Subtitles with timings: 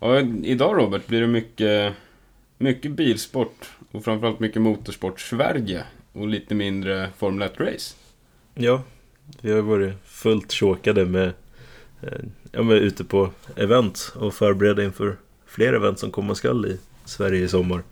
[0.00, 1.94] Ja, idag Robert blir det mycket,
[2.58, 7.94] mycket bilsport och framförallt mycket motorsport-Sverige och lite mindre Formel 1-race.
[8.54, 8.82] Ja,
[9.40, 11.32] vi har varit fullt chokade med,
[12.02, 12.18] eh,
[12.52, 15.16] ja, med ute på event och förberedda inför
[15.46, 17.82] fler event som komma skall i Sverige i sommar.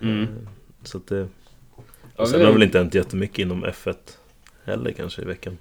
[0.00, 0.22] Mm.
[0.22, 0.28] Eh,
[0.82, 1.28] Så att det,
[2.16, 3.94] och sen har väl inte hänt jättemycket inom F1
[4.64, 5.58] heller kanske i veckan.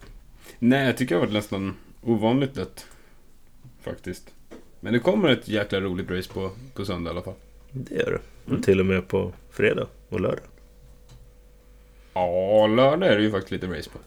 [0.59, 2.85] Nej, jag tycker det har varit nästan ovanligt lätt.
[3.81, 4.31] Faktiskt.
[4.83, 7.33] Men det kommer ett jäkla roligt race på, på söndag i alla fall.
[7.71, 8.49] Det gör det.
[8.51, 8.61] Mm.
[8.61, 10.43] Till och med på fredag och lördag.
[12.13, 13.99] Ja, lördag är det ju faktiskt lite race på.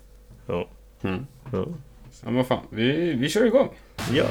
[0.47, 0.69] Ja.
[1.09, 1.27] Mm.
[1.53, 1.67] Ja.
[2.25, 2.63] Ja, men fan.
[2.71, 3.69] Vi, vi kör igång.
[4.13, 4.27] ja.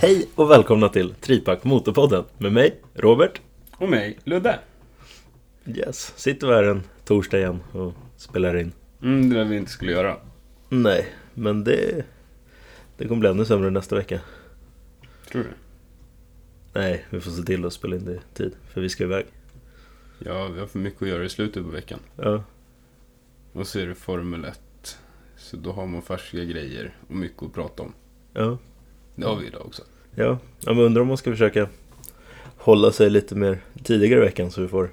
[0.00, 3.40] Hej och välkomna till Tripack Motorpodden med mig, Robert.
[3.76, 4.58] Och mig, Ludde.
[5.66, 8.72] Yes, sitter vi här en torsdag igen och spelar in.
[9.02, 10.16] Mm, det där vi inte skulle göra.
[10.68, 12.04] Nej, men det,
[12.96, 14.20] det kommer bli ännu sämre nästa vecka.
[15.30, 15.48] Tror du?
[16.72, 19.26] Nej, vi får se till att spela in det i tid, för vi ska iväg.
[20.18, 21.98] Ja, vi har för mycket att göra i slutet på veckan.
[22.16, 22.42] Ja,
[23.52, 24.60] Och så är det Formel 1.
[25.36, 27.92] Så då har man färska grejer och mycket att prata om.
[28.32, 28.58] ja,
[29.14, 29.82] Det har vi idag också.
[30.14, 30.38] ja.
[30.60, 31.68] ja men undrar om man ska försöka
[32.56, 34.90] hålla sig lite mer tidigare i veckan så vi får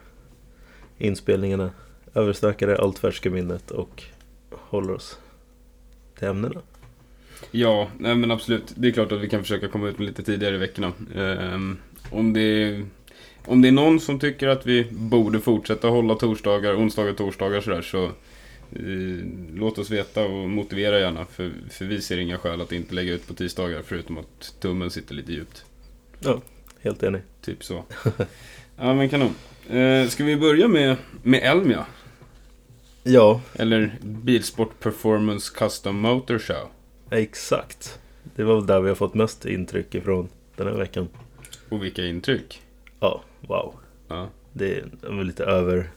[0.98, 1.72] inspelningarna
[2.14, 4.04] överstökade, allt färska minnet och
[4.52, 5.20] håller oss
[6.20, 6.62] till ämnena.
[7.52, 8.74] Ja, nej men absolut.
[8.76, 10.92] Det är klart att vi kan försöka komma ut med lite tidigare i veckorna.
[11.16, 11.78] Ehm,
[12.12, 12.86] om, det är,
[13.46, 17.62] om det är någon som tycker att vi borde fortsätta hålla torsdagar, onsdagar och torsdagar
[17.62, 21.26] sådär så eh, låt oss veta och motivera gärna.
[21.26, 24.90] För, för vi ser inga skäl att inte lägga ut på tisdagar förutom att tummen
[24.90, 25.66] sitter lite djupt.
[26.20, 26.42] Ja,
[26.82, 27.22] helt enig.
[27.42, 27.84] Typ så.
[28.78, 29.36] ja men kanon.
[29.70, 31.86] Eh, ska vi börja med, med Elmia?
[33.08, 36.70] Ja, Eller Bilsport Performance Custom Motor Show.
[37.12, 38.00] exakt.
[38.36, 41.08] Det var väl där vi har fått mest intryck ifrån den här veckan.
[41.70, 42.62] Och vilka intryck.
[43.00, 43.74] Ja, wow.
[44.08, 44.30] Ja.
[44.54, 44.86] Det är
[45.18, 45.90] väl lite över,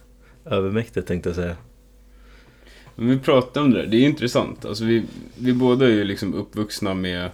[0.44, 1.56] övermäktigt tänkte jag säga.
[2.96, 4.64] Men vi pratar om det där, det är intressant.
[4.64, 5.04] Alltså vi,
[5.38, 7.30] vi båda är ju liksom uppvuxna med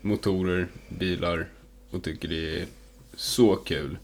[0.00, 1.48] motorer, bilar
[1.90, 2.66] och tycker det är
[3.16, 3.98] så kul.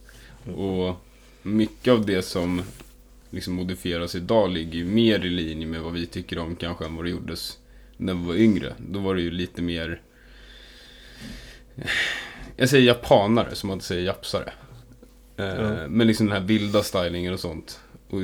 [0.56, 0.96] Och
[1.42, 2.62] mycket av det som
[3.30, 6.96] liksom modifieras idag ligger ju mer i linje med vad vi tycker om kanske än
[6.96, 7.58] vad det gjordes
[7.96, 8.74] när vi var yngre.
[8.78, 10.02] Då var det ju lite mer...
[12.56, 14.52] Jag säger japanare som man inte säger japsare.
[15.36, 15.88] Ja.
[15.88, 17.80] Men liksom den här vilda stylingen och sånt.
[18.10, 18.20] Och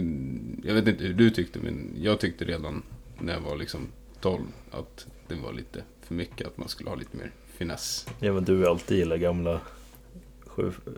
[0.65, 2.83] jag vet inte hur du tyckte, men jag tyckte redan
[3.19, 3.89] när jag var liksom
[4.21, 8.07] 12 att det var lite för mycket, att man skulle ha lite mer finess.
[8.21, 9.61] Ja men du har alltid gillat gamla 7-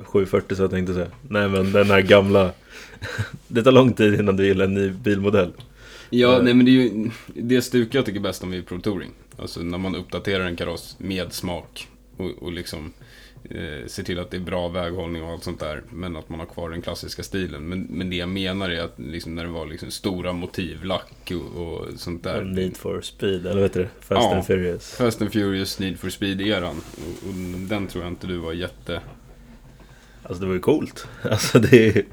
[0.04, 1.10] 740 så jag tänkte säga.
[1.28, 2.52] Nej men den här gamla.
[3.48, 5.52] det tar lång tid innan du gillar en ny bilmodell.
[6.10, 6.42] Ja, Eh.
[6.42, 9.10] nej men det är ju det stuk jag tycker bäst om vid Pro Touring.
[9.38, 12.92] Alltså när man uppdaterar en kaross med smak och, och liksom
[13.50, 15.82] eh, ser till att det är bra väghållning och allt sånt där.
[15.92, 17.68] Men att man har kvar den klassiska stilen.
[17.68, 21.62] Men, men det jag menar är att liksom när det var liksom stora motivlack och,
[21.62, 22.44] och sånt där.
[22.44, 23.88] Need for speed, eller vad heter det?
[24.00, 24.34] Fast Ja.
[24.34, 24.94] and Furious.
[24.96, 26.76] Fast and Furious Need for Speed-eran.
[26.96, 27.34] Och, och
[27.68, 29.00] den tror jag inte du var jätte...
[30.26, 31.06] Alltså det var ju coolt.
[31.22, 32.04] Alltså det är,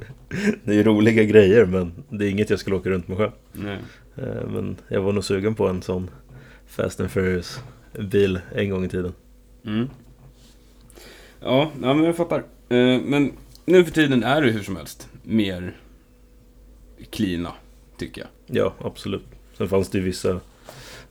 [0.63, 3.31] det är roliga grejer men det är inget jag skulle åka runt med själv.
[3.53, 3.77] Nej.
[4.15, 6.09] Eh, Men jag var nog sugen på en sån
[6.67, 7.59] Fast and Furious
[7.99, 9.13] bil en gång i tiden.
[9.65, 9.89] Mm.
[11.39, 12.39] Ja, ja, men jag fattar.
[12.69, 13.31] Eh, Men
[13.65, 15.77] nu för tiden är det hur som helst mer
[17.09, 17.53] cleana,
[17.97, 18.29] tycker jag.
[18.57, 19.25] Ja, absolut.
[19.57, 20.39] Sen fanns det ju vissa,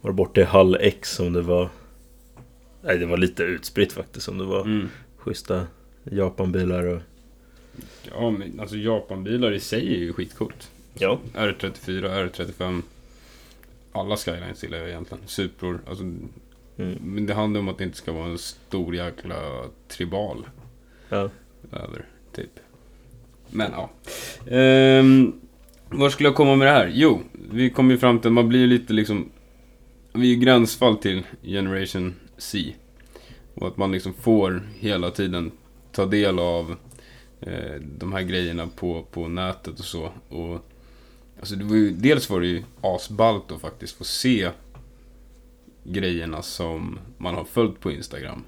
[0.00, 1.68] var borta i Hall X som det var,
[2.82, 4.88] nej det var lite utspritt faktiskt som det var Mm.
[5.16, 5.66] schyssta
[6.10, 7.00] Japanbilar och
[8.10, 10.70] Ja, men alltså Japanbilar i sig är ju skitcoolt.
[10.94, 11.18] Ja.
[11.34, 12.82] R34, R35.
[13.92, 15.22] Alla Skylines gillar jag egentligen.
[15.26, 15.80] Supror.
[15.86, 16.04] Alltså,
[16.76, 16.98] Mm.
[17.02, 19.36] men det handlar om att det inte ska vara en stor jäkla
[19.88, 20.46] tribal
[21.08, 21.30] Ja,
[21.72, 22.04] över,
[22.34, 22.50] typ.
[23.50, 23.90] Men ja.
[24.56, 25.32] Ehm,
[25.88, 26.90] var skulle jag komma med det här?
[26.94, 27.20] Jo,
[27.52, 29.28] vi kom ju fram till att man blir lite liksom...
[30.12, 32.74] Vi är ju gränsfall till Generation C.
[33.54, 35.50] Och att man liksom får hela tiden
[35.92, 36.76] ta del av
[37.40, 40.10] eh, de här grejerna på, på nätet och så.
[40.28, 40.58] Och,
[41.40, 44.50] alltså det var ju, dels var det ju asballt att faktiskt få se
[45.84, 48.42] grejerna som man har följt på Instagram.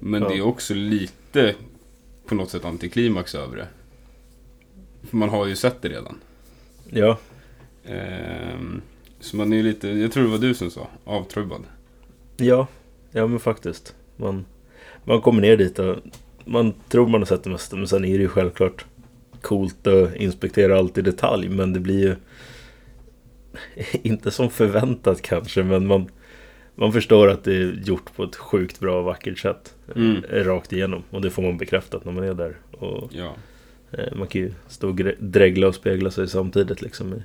[0.00, 0.28] Men Ja.
[0.28, 1.54] det är också lite
[2.26, 3.68] på något sätt antiklimax över det.
[5.08, 6.18] För man har ju sett det redan.
[6.90, 7.18] ja,
[7.84, 8.82] Ehm,
[9.20, 11.62] så man är lite, jag tror det var du som sa, avtrubbad.
[12.36, 12.66] ja,
[13.10, 13.94] ja men faktiskt.
[14.16, 14.44] Man,
[15.04, 15.96] man kommer ner dit och
[16.48, 18.84] man tror man har sett det mesta men sen är det ju självklart
[19.42, 22.16] coolt att inspektera allt i detalj men det blir ju
[24.02, 26.08] inte som förväntat kanske men man,
[26.74, 29.74] man förstår att det är gjort på ett sjukt bra och vackert sätt.
[29.96, 30.24] Mm.
[30.24, 31.02] eh, Rakt igenom.
[31.10, 32.56] Och det får man bekräftat när man är där.
[32.70, 33.34] Och Ja.
[33.92, 37.22] eh, man kan ju stå och dregla och spegla sig samtidigt liksom i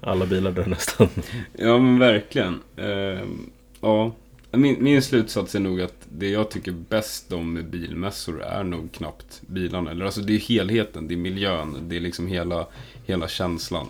[0.00, 1.08] alla bilar där nästan.
[1.52, 2.60] Ja men verkligen.
[2.76, 3.50] Ehm,
[3.80, 4.12] ja.
[4.56, 8.92] Min, min slutsats är nog att det jag tycker bäst om med bilmässor är nog
[8.92, 9.90] knappt bilarna.
[9.90, 12.66] Eller alltså det är helheten, det är miljön, det är liksom hela,
[13.04, 13.86] hela känslan.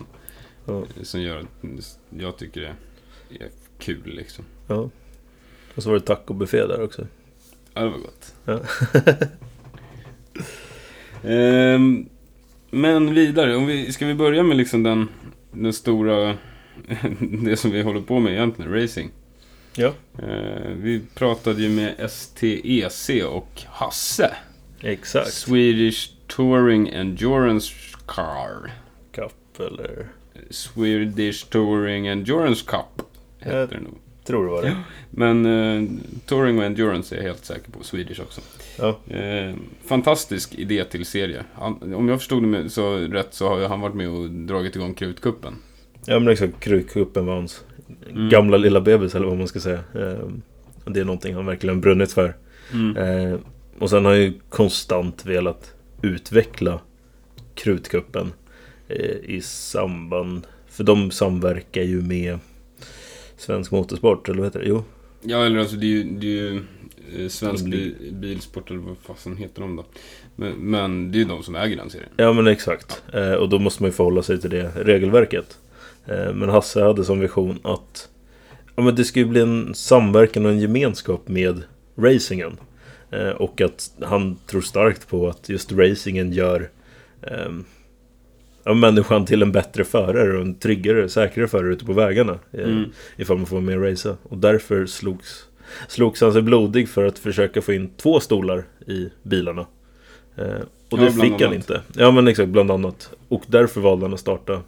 [0.65, 0.83] Ja.
[1.03, 3.49] Som gör att jag tycker det är
[3.79, 4.45] kul liksom.
[4.67, 4.89] ja.
[5.75, 7.07] Och så var det tacobuffé där också.
[7.73, 8.35] Ja, det var gott.
[8.45, 8.59] Ja.
[11.23, 12.09] Ehm,
[12.71, 15.09] men vidare, om vi, ska vi börja med liksom den,
[15.51, 16.37] den stora,
[17.19, 19.11] det som vi håller på med egentligen, racing.
[19.77, 19.93] Ja.
[20.23, 24.35] Eh, vi pratade ju med STEC och Hasse.
[24.81, 25.33] Exakt.
[25.33, 27.73] Swedish Touring Endurance
[28.05, 28.71] Car.
[29.11, 30.07] Cup eller...
[30.49, 33.05] Swedish Touring Endurance Cup.
[33.39, 33.65] Heter Ja.
[33.67, 33.97] det nog.
[34.23, 34.77] Tror det var det.
[35.09, 35.89] Men eh,
[36.25, 37.83] Touring och Endurance är jag helt säker på.
[37.83, 38.41] Swedish också.
[38.77, 39.15] Ja.
[39.15, 41.43] Eh, fantastisk idé till serie.
[41.53, 44.93] Han, om jag förstod det så rätt så har han varit med och dragit igång
[44.93, 45.53] Krutkuppen.
[46.05, 47.63] Ja men exakt, Krutkuppen var hans
[48.11, 48.29] Mm.
[48.29, 49.79] gamla lilla bebis eller vad man ska säga.
[49.95, 50.41] Ehm,
[50.85, 52.35] det är någonting han verkligen brunnit för.
[52.73, 52.97] Mm.
[52.97, 53.39] Ehm,
[53.79, 56.79] och sen har han ju konstant velat utveckla
[57.55, 58.31] Krutkuppen
[58.87, 60.47] eh, i samband...
[60.69, 62.39] För de samverkar ju med
[63.37, 64.65] Svensk Motorsport, eller vad heter det?
[64.67, 64.83] Jo,
[65.21, 66.55] Ja, eller alltså det är ju, det är ju
[67.23, 69.85] eh, Svensk De blir- bi, Bilsport, eller vad fasen heter de då?
[70.35, 72.09] Men, men det är ju de som äger den serien.
[72.17, 73.03] Ja men exakt.
[73.13, 75.57] Eh, och då måste man ju förhålla sig till det regelverket.
[76.07, 78.09] Eh, men Hasse hade som vision att
[78.75, 81.61] ja, men det ju bli en samverkan och en gemenskap med
[81.97, 82.57] racingen.
[83.11, 86.69] Eh, och att han tror starkt på att just racingen gör
[87.21, 87.65] ehm,
[88.63, 92.39] ja, människan till en bättre förare och en tryggare, säkrare förare ute på vägarna.
[92.51, 92.83] Eh, Mm.
[93.17, 94.17] Ifall man får med och racea.
[94.23, 95.45] Och därför slogs,
[95.87, 99.61] slogs han sig blodig för att försöka få in två stolar i bilarna.
[99.61, 100.55] Och Ja,
[100.89, 101.55] det bland fick han annat.
[101.55, 101.81] inte.
[101.93, 103.09] Ja men exakt, bland annat.
[103.27, 104.61] Och därför valde han att starta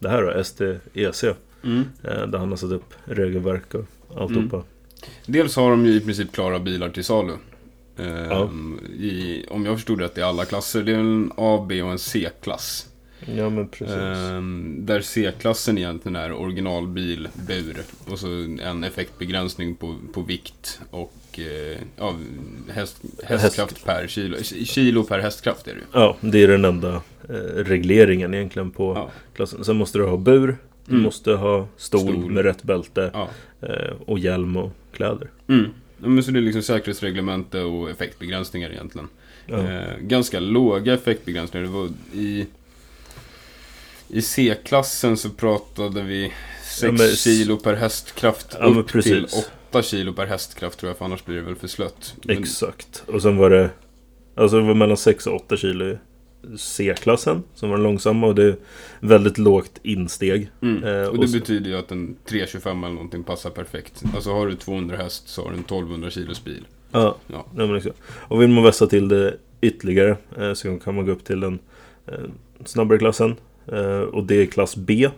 [0.00, 1.36] det här då, STEC.
[1.64, 1.84] Mm.
[2.04, 3.84] Eh, där han har satt upp regelverk och
[4.20, 4.62] alltihopa.
[5.26, 7.32] Dels har de ju i princip klara bilar till salu.
[7.96, 8.50] Ehm, Ja.
[9.04, 10.82] i, om jag förstod rätt i alla klasser.
[10.82, 12.86] Det är en A, B och en C-klass.
[13.36, 13.96] Ja men precis.
[13.96, 18.26] Ehm, där C-klassen egentligen är originalbil, bur och så
[18.62, 22.16] en effektbegränsning på, på vikt och eh, ja,
[22.70, 24.36] häst, hästkraft per kilo.
[24.64, 25.84] Kilo per hästkraft är det ju.
[25.92, 27.34] Ja, det är den enda eh,
[27.64, 29.10] regleringen egentligen på Ja.
[29.34, 29.64] klassen.
[29.64, 30.56] Sen måste du ha bur,
[30.86, 31.02] du Mm.
[31.02, 32.30] måste ha stol, Stol.
[32.30, 33.28] med rätt bälte Ja.
[33.62, 35.30] eh, och hjälm och kläder.
[35.48, 35.66] Mm.
[36.02, 39.08] Ja, men så det är liksom säkerhetsreglemente och effektbegränsningar egentligen.
[39.46, 41.66] Eh, ganska låga effektbegränsningar.
[41.66, 42.46] Det var i,
[44.08, 46.32] I C-klassen så pratade vi
[46.64, 49.26] 6 Ja, kilo per hästkraft Ja, upp till
[49.70, 52.14] 8 kilo per hästkraft tror jag, för annars blir det väl för slött.
[52.24, 53.02] Men- Exakt.
[53.06, 53.70] Och sen var det
[54.34, 55.96] Alltså det var mellan 6 och 8 kilo
[56.56, 58.56] C-klassen som var den långsamma och det är
[59.00, 60.50] väldigt lågt insteg.
[60.62, 60.84] Mm.
[60.84, 64.02] Eh, och och det så- betyder ju att en 325 eller någonting passar perfekt.
[64.14, 66.66] Alltså har du 200 häst så har du en 1200 kilos bil.
[66.92, 67.46] Ja, Ja.
[67.54, 67.96] nej, men exakt.
[68.08, 71.58] Och vill man vässa till det ytterligare eh, så kan man gå upp till den
[72.06, 72.14] eh,
[72.64, 73.36] snabbare klassen.
[73.66, 75.08] Eh, och det är klass B.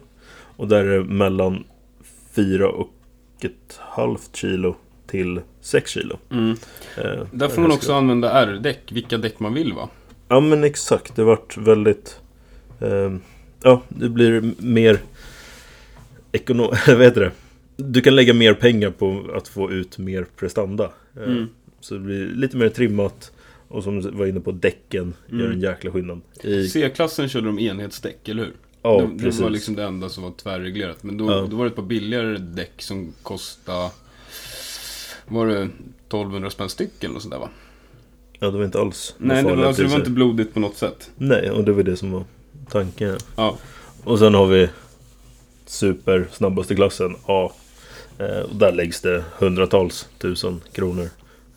[0.56, 1.64] Och där är det mellan
[2.34, 2.90] 4 och
[3.44, 6.18] ett halvt kilo till 6 kilo.
[6.30, 6.50] Mm.
[6.96, 9.88] Eh, Där får man också använda R-däck, vilka däck man vill va?
[10.28, 12.20] Ja men exakt, det vart väldigt...
[12.80, 13.20] ehm,
[13.62, 14.98] ja, det blir mer...
[16.32, 16.66] Ekonom...
[16.86, 17.30] vad heter det?
[17.76, 20.92] Du kan lägga mer pengar på att få ut mer prestanda.
[21.16, 21.48] Eh, Mm.
[21.80, 23.32] Så det blir lite mer trimmat.
[23.68, 25.52] Och som du var inne på, däcken gör Mm.
[25.52, 26.20] en jäkla skillnad.
[26.42, 26.68] I...
[26.68, 28.52] C-klassen körde de enhetsdäck, eller hur?
[28.82, 29.40] Ja, det, det precis.
[29.40, 31.02] var liksom det enda som var tvärreglerat.
[31.02, 31.46] Men då, Ja.
[31.50, 33.90] då var det ett par billigare däck som kostade...
[35.26, 37.48] Var det 1200 spänn styck eller något sånt där va?
[38.38, 40.76] Ja, det var inte alls Nej, det var, alltså, det var inte blodigt på något
[40.76, 41.10] sätt.
[41.16, 42.24] Nej, och det var det som var
[42.70, 43.18] tanken.
[43.36, 43.58] Ja.
[44.04, 44.68] Och sen har vi
[45.66, 47.52] super snabbaste klassen A.
[48.18, 51.08] Eh, och där läggs det hundratals tusen kronor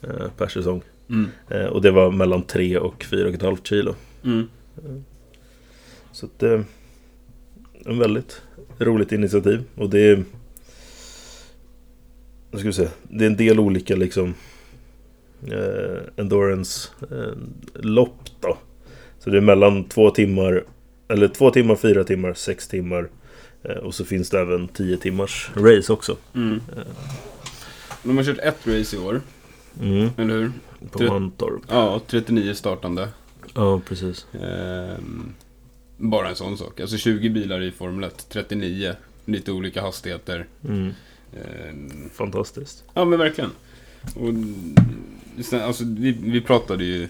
[0.01, 0.81] eh, per säsong.
[1.09, 1.29] Mm.
[1.49, 3.95] Eh, och det var mellan 3 och 4,5 kilo.
[4.23, 4.47] Mm.
[6.11, 6.63] Så att det är
[7.85, 8.41] en väldigt
[8.79, 9.63] roligt initiativ.
[9.75, 10.23] Och det är...
[12.51, 12.89] Vad ska vi säga?
[13.03, 14.33] Det är en del olika liksom...
[15.47, 17.33] Eh, endurance eh,
[18.39, 18.57] då.
[19.19, 20.63] Så det är mellan två timmar...
[21.07, 23.09] Eller två timmar, fyra timmar, sex timmar.
[23.63, 26.17] Eh, och så finns det även 10 timmars race också.
[26.35, 26.61] Mm.
[28.03, 29.21] De har kört ett race i år,
[29.81, 30.09] Mm.
[30.17, 30.51] eller hur?
[30.91, 31.61] På Mantorp.
[31.69, 33.09] Ja, 39 startande.
[33.53, 34.25] Ja, precis.
[34.41, 35.33] Ehm,
[35.97, 36.79] bara en sån sak.
[36.79, 38.95] Alltså 20 bilar i Formel 1, 39.
[39.25, 40.47] Lite olika hastigheter.
[40.67, 40.93] Mm.
[41.33, 42.83] Eh, Fantastiskt.
[42.93, 43.51] Ja men verkligen.
[44.15, 44.33] Och,
[45.43, 47.07] sen, alltså, vi, vi pratade ju,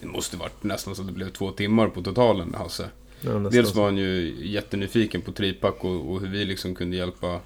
[0.00, 2.88] det måste varit nästan så att det blev två timmar på totalen med Hasse.
[3.20, 7.40] Ja, Dels var han ju jättenyfiken på Tripack och, och hur vi liksom kunde hjälpa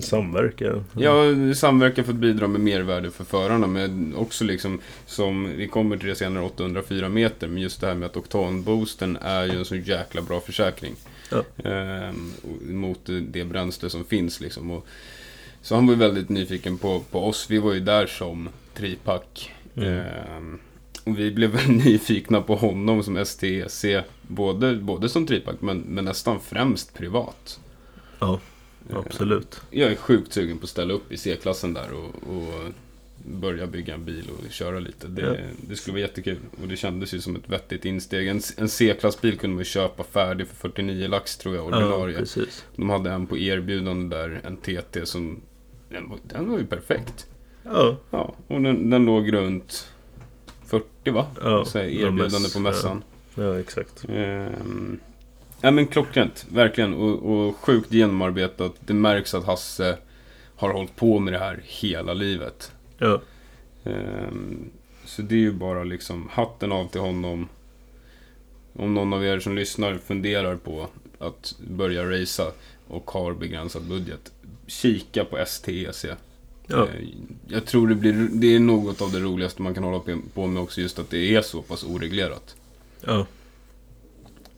[0.00, 0.84] Samverka.
[0.98, 1.22] Ja,
[1.54, 3.66] samverka för att bidra med mervärde för förarna.
[3.66, 7.48] Men också liksom, som vi kommer till det senare, 804 meter.
[7.48, 10.94] Men just det här med att oktanboosten är ju en så jäkla bra försäkring.
[11.30, 11.38] Ja.
[11.38, 14.70] Och- mot det bränsle som finns liksom.
[14.70, 14.86] Och,
[15.62, 17.46] så han var ju väldigt nyfiken på, på oss.
[17.50, 19.52] Vi var ju där som tripack.
[19.76, 19.88] Mm.
[19.98, 20.58] Ehm,
[21.04, 23.84] och vi blev väl nyfikna på honom som STEC.
[24.22, 27.60] Både, både som tripack men, men nästan främst privat.
[28.18, 28.40] Ja,
[28.92, 29.60] absolut.
[29.70, 32.72] jag är sjukt sugen på att ställa upp i C-klassen där och, och
[33.26, 35.06] börja bygga en bil och köra lite.
[35.08, 35.34] Det, Ja.
[35.68, 36.38] det skulle vara jättekul.
[36.62, 38.28] Och det kändes ju som ett vettigt insteg.
[38.28, 42.18] En, en C-klassbil kunde man ju köpa färdig för 49 lax tror jag, Ja, ordinarie.
[42.18, 42.64] precis.
[42.76, 45.40] De hade en på erbjudande där, en TT som...
[45.88, 47.26] Den var, den var ju perfekt.
[47.64, 49.88] Ja, Ja, och den, den låg runt
[50.66, 51.26] 40 va?
[51.42, 53.02] Ja, Så erbjudande på mässan.
[53.34, 54.04] ja exakt.
[54.08, 54.98] Ehm,
[55.64, 56.94] ja men klockrent, verkligen.
[56.94, 58.74] Och, och sjukt genomarbetat.
[58.80, 59.98] Det märks att Hasse
[60.56, 62.72] har hållit på med det här hela livet.
[62.98, 63.20] Ja,
[63.84, 64.70] Ehm,
[65.04, 67.48] så det är ju bara liksom hatten av till honom.
[68.72, 72.46] Om någon av er som lyssnar funderar på att börja racea
[72.88, 74.32] och har begränsad budget.
[74.66, 76.04] Kika på STEC.
[76.66, 77.08] ja, Eh,
[77.48, 80.00] Jag tror det, blir, det är något av det roligaste man kan hålla
[80.34, 82.56] på med också, just att det är så pass oreglerat.
[83.00, 83.26] ja.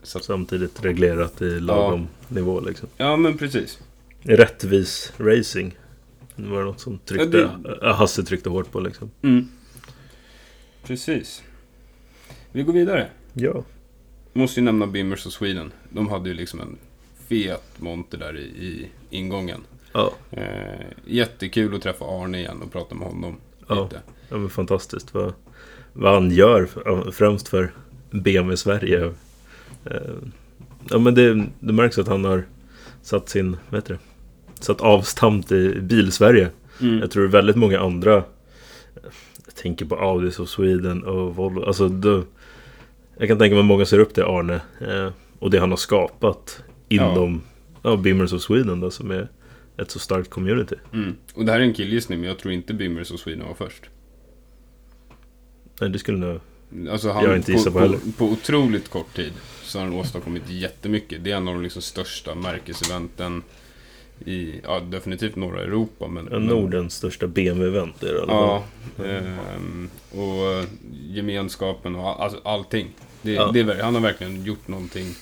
[0.07, 2.89] Så Samtidigt reglerat i lagom nivå liksom.
[2.97, 3.79] ja, men precis.
[4.23, 5.79] Rättvis racing.
[6.37, 9.11] Det var något som tryckte, Ja, äh, Hasse tryckte hårt på liksom.
[9.23, 9.49] Mm.
[10.87, 11.43] Precis.
[12.53, 13.07] Vi går vidare.
[13.33, 13.65] Ja,
[14.33, 15.73] Måste ju nämna Bimmers och Sweden.
[15.91, 16.79] De hade ju liksom en
[17.29, 19.61] fet monter där i, i ingången.
[19.93, 23.37] ja, Eh, jättekul att träffa Arne igen och prata med honom
[23.69, 23.85] Ja.
[23.85, 24.01] lite.
[24.29, 25.15] ja men fantastiskt.
[25.15, 25.33] Vad,
[25.93, 26.69] vad han gör
[27.11, 27.73] främst för
[28.11, 29.13] BMW Sverige.
[29.91, 30.01] Eh,
[30.91, 32.45] Ja men det, det märks att han har
[33.03, 34.01] satt sin, vad heter det?
[34.65, 36.51] Satt avstamp i Bilsverige.
[36.81, 36.99] Mm.
[36.99, 38.25] Jag tror väldigt många andra
[39.45, 42.25] Jag tänker på Audis of Sweden och Volvo Alltså då,
[43.19, 45.77] Jag kan tänka mig att många ser upp till Arne eh, Och det han har
[45.77, 47.43] skapat Inom
[47.83, 47.97] ja.
[47.97, 49.29] Bimmers of Sweden då som är
[49.77, 51.15] Ett så starkt community Mm.
[51.35, 53.83] Och det här är en killgissning, men jag tror inte Bimmers och Sweden var först.
[55.81, 56.41] Nej det skulle nog
[56.91, 57.99] Alltså Jag inte gissat på heller.
[57.99, 59.33] på, på otroligt kort tid
[59.77, 61.25] så har han åstadkommit jättemycket.
[61.25, 63.43] Det är en av de liksom största märkeseventen
[64.25, 66.09] i, ja definitivt norra Europa.
[66.09, 68.65] Men, ja, Nordens största BMW-event är det Ja,
[69.05, 70.65] ehm, och eh,
[71.11, 72.89] gemenskapen och all, alltså allting.
[73.23, 73.51] Det, Ja.
[73.55, 75.15] det han har verkligen gjort någonting.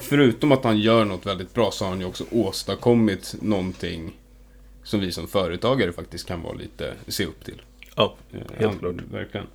[0.00, 4.12] Förutom att han gör något väldigt bra så har han ju också åstadkommit någonting
[4.82, 7.62] som vi som företagare faktiskt kan vara lite, se upp till.
[7.96, 8.94] Ja, Eh, helt han, klart.
[9.12, 9.46] Verkligen.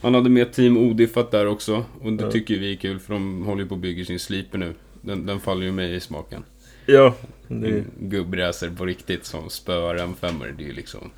[0.00, 1.84] Han hade med Team Odiffat där också.
[2.02, 2.30] Och det Ja.
[2.30, 4.74] tycker vi är kul för de håller ju på och bygger sin Sleeper nu.
[5.00, 6.42] Den, den faller ju mig i smaken.
[6.86, 7.14] ja
[7.48, 10.54] det, En Gubbracer på riktigt som spöar en femmer.
[10.58, 11.10] Det är ju liksom...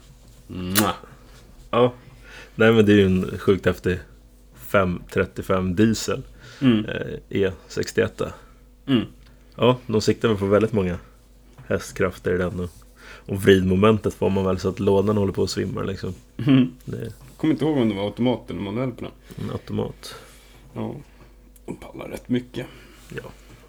[0.46, 0.94] Mwah.
[1.70, 1.92] ja.
[2.54, 3.99] Nej men det är ju en sjukt häftig
[4.54, 6.22] 535 diesel
[6.62, 6.84] Mm.
[6.84, 8.28] eh, E61
[8.87, 9.04] Mm.
[9.56, 10.99] Ja, de siktar väl på väldigt många
[11.66, 12.60] hästkrafter i den.
[12.60, 12.70] Och,
[13.26, 16.14] och vridmomentet får man väl så att lådan håller på att svimma liksom.
[16.46, 16.72] Mm.
[16.84, 19.12] Det Kommer inte ihåg om det var automat eller manuell på den.
[19.44, 20.14] en automat.
[20.75, 20.94] Ja.
[21.66, 22.66] De pallar rätt mycket.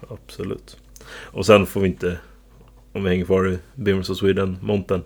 [0.08, 0.76] Absolut.
[1.08, 2.18] Och sen får vi inte,
[2.92, 5.02] om vi hänger kvar i Bimmers of Sweden-monten,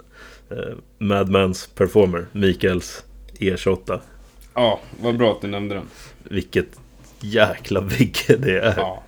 [0.50, 3.04] eh, Madmans Performer, Mikaels
[3.38, 4.00] E28.
[4.54, 5.85] Ja, vad bra att du nämnde den.
[6.23, 6.80] Vilket
[7.20, 8.75] jäkla bygge det är.
[8.76, 9.02] Ja.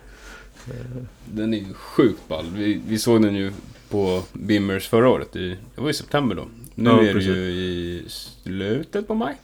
[1.25, 2.45] Den är ju sjukt ball.
[2.53, 3.51] Vi, vi såg den ju
[3.89, 5.35] på Bimmers förra året.
[5.35, 6.45] I, det var i september då.
[6.75, 7.29] Nu Ja, är precis.
[7.29, 9.35] det ju i slutet på maj.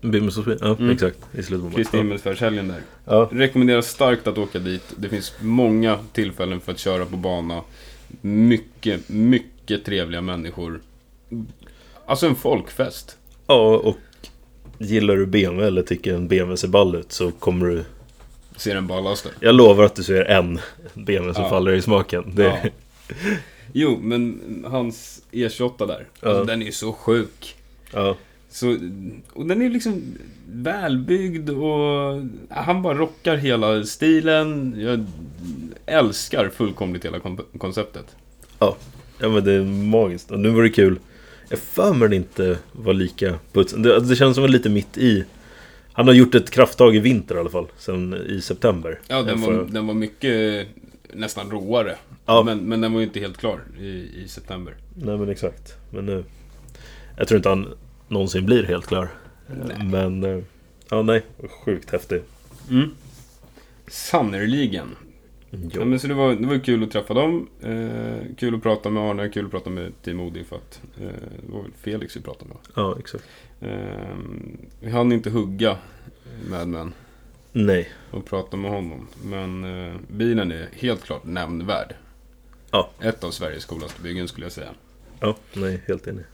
[0.00, 0.90] Bimmers of Sweden, ja Mm.
[0.90, 1.18] exakt.
[1.34, 2.80] I slutet på Kristi himmelsfärdshelgen där.
[3.04, 4.82] Ja, Rekommenderar starkt att åka dit.
[4.96, 7.62] Det finns många tillfällen för att köra på bana.
[8.20, 10.80] Mycket, mycket trevliga människor.
[12.06, 13.16] Alltså en folkfest.
[13.46, 13.96] ja, och
[14.78, 17.84] gillar du BMW eller tycker en BMW ser ball ut så kommer du...
[18.56, 19.28] Ser den ballaste.
[19.40, 20.60] Jag lovar att du ser en
[20.94, 21.50] BMW som Ja.
[21.50, 22.32] faller i smaken.
[22.34, 22.70] Det, Ja.
[23.72, 24.40] Jo, men
[24.70, 26.06] hans E28 där.
[26.20, 26.28] Ja.
[26.28, 27.56] Alltså, den är ju så sjuk.
[27.92, 28.16] ja.
[28.50, 28.78] Så,
[29.32, 30.02] och den är liksom
[30.52, 34.74] välbyggd och han bara rockar hela stilen.
[34.78, 35.06] Jag
[35.86, 38.16] älskar fullkomligt hela kon- konceptet.
[38.58, 38.76] Ja,
[39.18, 40.30] men det är magiskt.
[40.30, 40.98] Och nu var det kul.
[41.48, 43.82] Jag för mig inte var lika putsad.
[43.82, 45.24] Det, det känns som en lite mitt i.
[45.92, 47.66] Han har gjort ett krafttag i vinter i alla fall.
[47.78, 49.00] Sen i september.
[49.08, 50.66] Ja, den var, den var mycket
[51.12, 51.96] nästan råare.
[52.26, 52.42] Ja.
[52.42, 53.88] Men, men den var ju inte helt klar i,
[54.24, 54.74] i september.
[54.94, 55.76] Nej men exakt.
[55.90, 56.24] Men nu...
[57.16, 57.66] Jag tror inte han
[58.08, 59.08] någonsin blir helt klar.
[59.46, 59.84] Nej.
[59.84, 60.24] Men...
[60.24, 60.42] eh,
[60.90, 61.22] Ja nej,
[61.64, 62.22] sjukt häftig.
[62.70, 62.90] Mm.
[63.88, 64.96] Sannerligen.
[65.50, 65.84] Ja, Jo.
[65.84, 67.48] men så det var, det var kul att träffa dem.
[67.62, 71.06] Eh, kul att prata med Arne, kul att prata med Team Odi för att eh,
[71.46, 72.58] det var väl Felix vi pratade med.
[72.74, 73.24] Ja, exakt.
[73.60, 74.16] Eh,
[74.80, 75.76] vi hann inte hugga
[76.50, 76.94] med män
[77.52, 77.88] Nej.
[78.10, 79.08] och prata med honom.
[79.24, 81.94] Men eh, bilen är helt klart nämnvärd.
[82.70, 82.90] Ja.
[83.00, 84.70] Ett av Sveriges coolaste byggen skulle jag säga.
[85.20, 86.24] Ja, nej, helt enig.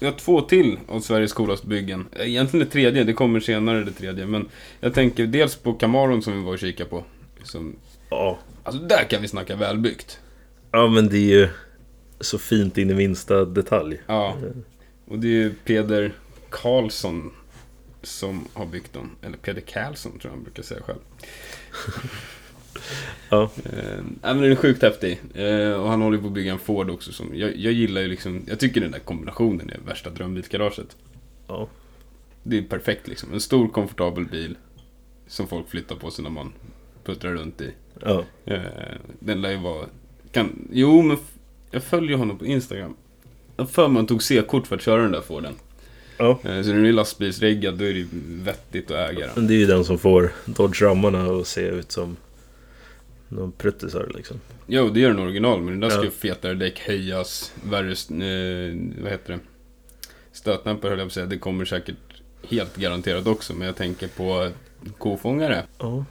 [0.00, 2.08] Vi har två till av Sveriges coolaste byggen.
[2.12, 4.26] Eh, Egentligen det tredje, det kommer senare det tredje.
[4.26, 4.48] Men
[4.80, 7.04] jag tänker dels på Camaron som vi var och kikade på.
[7.42, 7.76] Som,
[8.10, 8.38] Ja.
[8.62, 10.20] alltså där kan vi snacka välbyggt.
[10.72, 11.48] Ja men det är ju
[12.20, 14.00] så fint in i minsta detalj.
[14.06, 14.36] Ja.
[15.08, 16.12] Och det är ju Peder
[16.50, 17.32] Karlsson
[18.02, 19.10] som har byggt dem.
[19.22, 20.98] Eller Peder Karlsson tror jag han brukar säga själv.
[23.28, 23.50] Ja.
[24.22, 25.20] Men den är sjukt häftig.
[25.34, 27.12] Eh, och han håller på att bygga en Ford också.
[27.12, 30.96] Som, jag, jag gillar ju liksom, jag tycker den där kombinationen är värsta drömbilsgaraget.
[31.46, 31.68] Ja.
[32.42, 33.32] Det är perfekt liksom.
[33.32, 34.56] En stor komfortabel bil.
[35.26, 36.52] Som folk flyttar på sig när man
[37.04, 37.70] puttrar runt i.
[38.00, 38.24] Ja.
[38.44, 38.60] Eh,
[39.18, 39.86] den lär ju vara...
[40.32, 41.16] Kan, jo, men
[41.70, 42.96] jag följer honom på Instagram.
[43.56, 45.54] Jag för mig han tog C-kort för att köra den där Forden.
[46.16, 46.38] Ja.
[46.42, 49.30] Så när den är lastbilsreggad, då är det ju vettigt att äga den.
[49.34, 52.16] Men det är ju den som får Dodge-rammarna att se ut som
[53.30, 54.40] någon pruttisar liksom.
[54.66, 56.04] Jo, det gör den original, men den där ska Ja.
[56.04, 57.90] ju fetare däck, höjas, värre...
[57.90, 59.38] Eh, vad heter det?
[60.32, 61.26] Stötdämpare höll jag på att säga.
[61.26, 61.96] Det kommer säkert
[62.48, 64.50] helt garanterat också, men jag tänker på
[64.98, 65.64] kofångare.
[65.78, 66.04] Ja.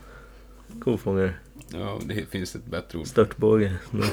[0.80, 1.34] Kofångare.
[1.72, 3.06] Ja, det finns ett bättre ord.
[3.06, 3.72] Störtbåge.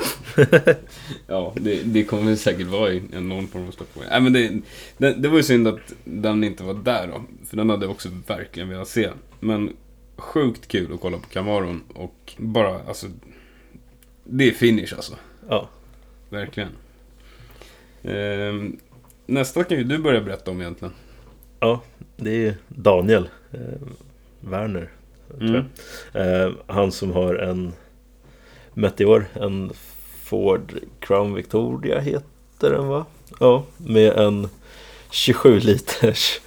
[1.27, 4.07] Ja, det, det kommer säkert vara i någon form av stötbåge.
[4.09, 4.51] Nej, men det,
[4.97, 7.23] det, det var ju synd att den inte var där då.
[7.45, 9.09] För den hade jag också verkligen velat se.
[9.39, 9.73] Men
[10.17, 13.07] sjukt kul att kolla på Camaron och bara, alltså...
[14.23, 15.13] Det är finish alltså.
[15.49, 15.69] Ja.
[16.29, 16.69] Verkligen.
[18.03, 18.79] Ehm,
[19.25, 20.93] nästa kan ju du börja berätta om egentligen.
[21.59, 21.81] Ja.
[22.15, 23.29] Det är Daniel.
[23.51, 23.87] Eh,
[24.39, 24.91] Werner.
[25.41, 25.65] Mm.
[26.13, 27.73] Eh, han som har en
[28.73, 29.71] Meteor, en
[30.23, 33.05] Ford Crown Victoria heter den va?
[33.39, 34.49] Ja, med en
[35.11, 36.39] 27 liters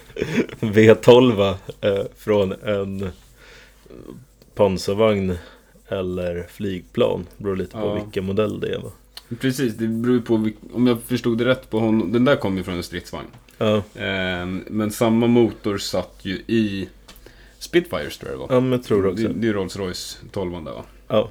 [0.59, 3.09] V12 eh, från en
[4.55, 5.33] pansarvagn
[5.87, 7.25] eller flygplan.
[7.37, 7.93] Beror lite på Ja.
[7.93, 8.91] vilken modell det är va?
[9.39, 12.11] Precis, det beror på om jag förstod det rätt på honom.
[12.11, 13.27] Den där kom ju från en stridsvagn.
[13.57, 16.89] Ja, Ehm, men samma motor satt ju i
[17.59, 18.55] Spitfires tror jag det var.
[18.55, 19.23] ja men jag tror det också.
[19.27, 20.83] Det, det är Rolls Royce 12 där va?
[21.07, 21.29] Ja,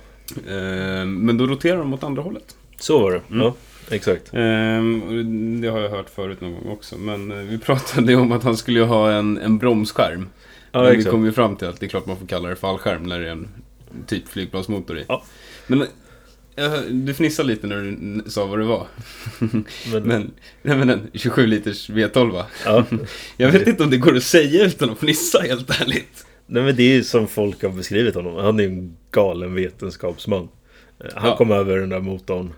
[0.49, 2.57] Ehm, men då roterar de åt andra hållet.
[2.79, 3.21] så var det.
[3.31, 3.41] Mm.
[3.47, 3.55] Ja,
[3.91, 4.31] exakt.
[4.35, 6.99] Ehm, det har jag hört förut någon gång också.
[6.99, 10.29] Men eh, vi pratade om att han skulle ha en, en bromsskärm.
[10.73, 12.57] Ja, men vi kom ju fram till att det är klart man får kalla det
[12.57, 13.49] fallskärm när det är en
[14.07, 15.05] typ flygplansmotor i.
[15.09, 15.23] Ja.
[15.67, 15.83] Men
[16.57, 17.77] eh, du fnissade lite när
[18.25, 18.87] du sa vad det var.
[19.93, 20.31] Men, Men,
[20.63, 22.47] nej, men en 27 liters V12 va?
[22.65, 22.85] ja.
[23.37, 26.27] Jag vet inte om det går att säga utan att fnissa helt ärligt.
[26.47, 28.35] Nej men det är ju som folk har beskrivit honom.
[28.37, 30.49] Han är en galen vetenskapsman.
[31.05, 31.37] Eh, Han Ja.
[31.37, 32.53] kom över den där motorn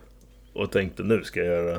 [0.52, 1.78] och tänkte nu ska jag göra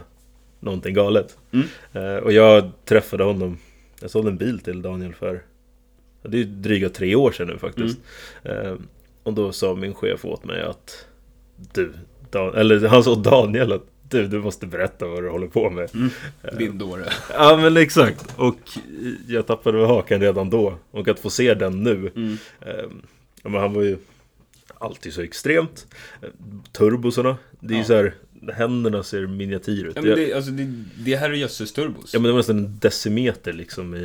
[0.60, 1.38] någonting galet.
[1.52, 1.68] Mm.
[1.94, 3.58] Eh, Och jag träffade honom.
[4.02, 5.42] Jag sålde en bil till Daniel för
[6.24, 7.98] det är dryga tre år sedan nu faktiskt.
[8.44, 8.66] Mm.
[8.68, 8.74] Eh,
[9.24, 11.06] Och då sa min chef åt mig att
[11.74, 11.94] du,
[12.32, 15.90] Dan, eller han sa Daniel att du, du måste berätta vad du håller på med.
[16.58, 17.06] Din dåre.
[17.34, 18.34] Ja men exakt.
[18.38, 18.58] Och
[19.28, 20.78] jag tappade väl hakan redan då.
[20.92, 22.12] Och att få se den nu.
[22.16, 22.38] Mm.
[22.62, 23.02] Ehm,
[23.44, 23.98] ja, men han var ju
[24.78, 25.88] alltid så extremt.
[26.72, 27.38] Turbosarna.
[27.60, 27.86] Det är ju Ja.
[27.88, 28.14] så här.
[28.54, 29.96] Händerna ser miniatyr ut.
[29.96, 32.14] Ja, men det, alltså, det, det här är jösses turbos.
[32.14, 34.00] Ja men det var nästan en decimeter liksom i...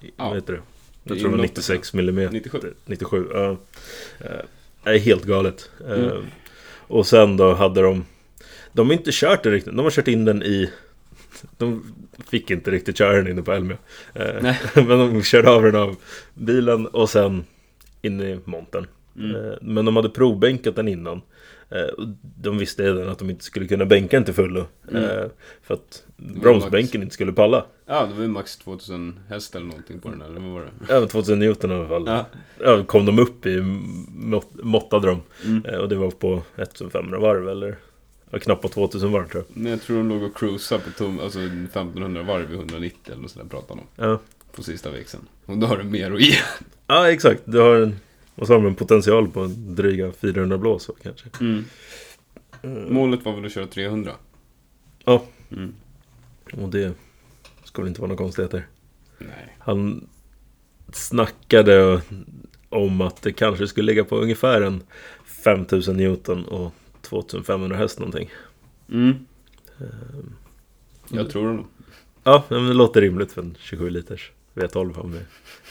[0.00, 0.28] i Ja.
[0.28, 0.60] Vad heter det?
[1.04, 2.32] Jag tror det var inloppet, 96 millimeter.
[2.32, 2.58] 97.
[2.86, 3.26] 97.
[3.32, 3.50] Ja.
[4.20, 4.30] Eh,
[4.84, 5.70] Det är helt galet.
[5.88, 6.24] Eh, Mm.
[6.86, 8.04] Och sen då hade de...
[8.72, 9.76] De har inte kört den riktigt.
[9.76, 10.70] De har kört in den i...
[11.58, 11.94] De
[12.30, 13.76] fick inte riktigt köra den inne på Elmia.
[14.14, 14.60] Eh, Nej.
[14.74, 15.96] Men de körde av den av
[16.34, 17.44] bilen och sen
[18.02, 18.86] in i montern.
[19.18, 19.36] Mm.
[19.36, 21.22] Eh, Men de hade provbänkat den innan.
[21.74, 24.64] Eh, De visste redan att de inte skulle kunna bänka den till fullo.
[24.90, 25.04] Mm.
[25.04, 25.24] eh,
[25.62, 27.64] För att bromsbänken inte skulle palla.
[27.86, 30.70] Ja, det var ju max 2000 häst eller någonting på den där, eller vad var
[30.86, 30.92] det?
[30.92, 32.04] Över 2000 Newton i alla fall.
[32.06, 32.26] Ja.
[32.64, 33.60] Ja, kom de upp i
[34.08, 35.20] mått, måttade de.
[35.44, 35.64] Mm.
[35.64, 37.76] Eh, Och det var på 1500 varv eller
[38.30, 39.56] ja, knappt på 2000 varv tror jag.
[39.62, 43.22] Men jag tror de låg och cruisade på tom, alltså 1500 varv i 190 eller
[43.22, 44.10] något sådär pratade de om.
[44.10, 44.18] Ja,
[44.56, 45.24] På sista växeln.
[45.46, 46.34] Och då har du mer att ge.
[46.86, 47.42] ja exakt.
[47.44, 47.96] Du har en,
[48.34, 51.28] och så har de en potential på en dryga 400 blås kanske.
[51.40, 51.64] Mm.
[52.88, 54.12] Målet var väl att köra 300?
[55.04, 55.24] Ja.
[55.50, 55.74] Mm.
[56.52, 56.92] Och det
[57.82, 58.66] väl inte vara några konstigheter.
[59.18, 59.56] Nej.
[59.58, 60.08] Han
[60.92, 62.02] snackade
[62.68, 64.82] om att det kanske skulle ligga på ungefär en
[65.24, 68.30] 5000 Newton och 2500 häst någonting.
[68.88, 69.14] Mm.
[69.80, 70.34] Ehm,
[71.08, 71.66] Jag tror det nog.
[72.24, 75.20] Ja, men det låter rimligt för en 27 liters V12 om det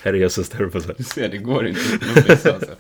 [0.04, 0.96] Herre Jesus där på sig.
[0.98, 2.54] Du ser, det går inte.
[2.54, 2.76] alltså.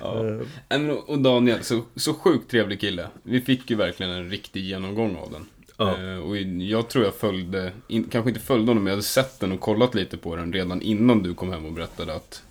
[0.00, 0.22] Ja.
[0.68, 3.08] Men, och Daniel, så, så sjukt trevlig kille.
[3.22, 5.46] Vi fick ju verkligen en riktig genomgång av den.
[5.76, 5.98] Ja.
[6.02, 9.40] Eh, och jag tror jag följde, in, kanske inte följde honom, men jag hade sett
[9.40, 12.42] den och kollat lite på den redan innan du kom hem och berättade att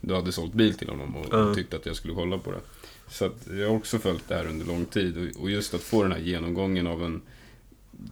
[0.00, 1.54] du hade sålt bil till honom och, Ja.
[1.54, 2.60] tyckte att jag skulle kolla på det.
[3.10, 6.12] Så jag har också följt det här under lång tid och just att få den
[6.12, 7.20] här genomgången av en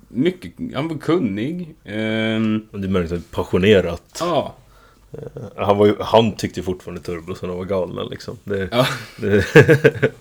[0.08, 1.74] mycket, han var kunnig.
[2.70, 4.16] Och det märks att passionerat.
[4.20, 4.54] ja,
[5.56, 8.38] Han, var ju, han tyckte fortfarande turbosarna var galna liksom.
[8.44, 8.86] Det, ja.
[9.20, 9.46] det,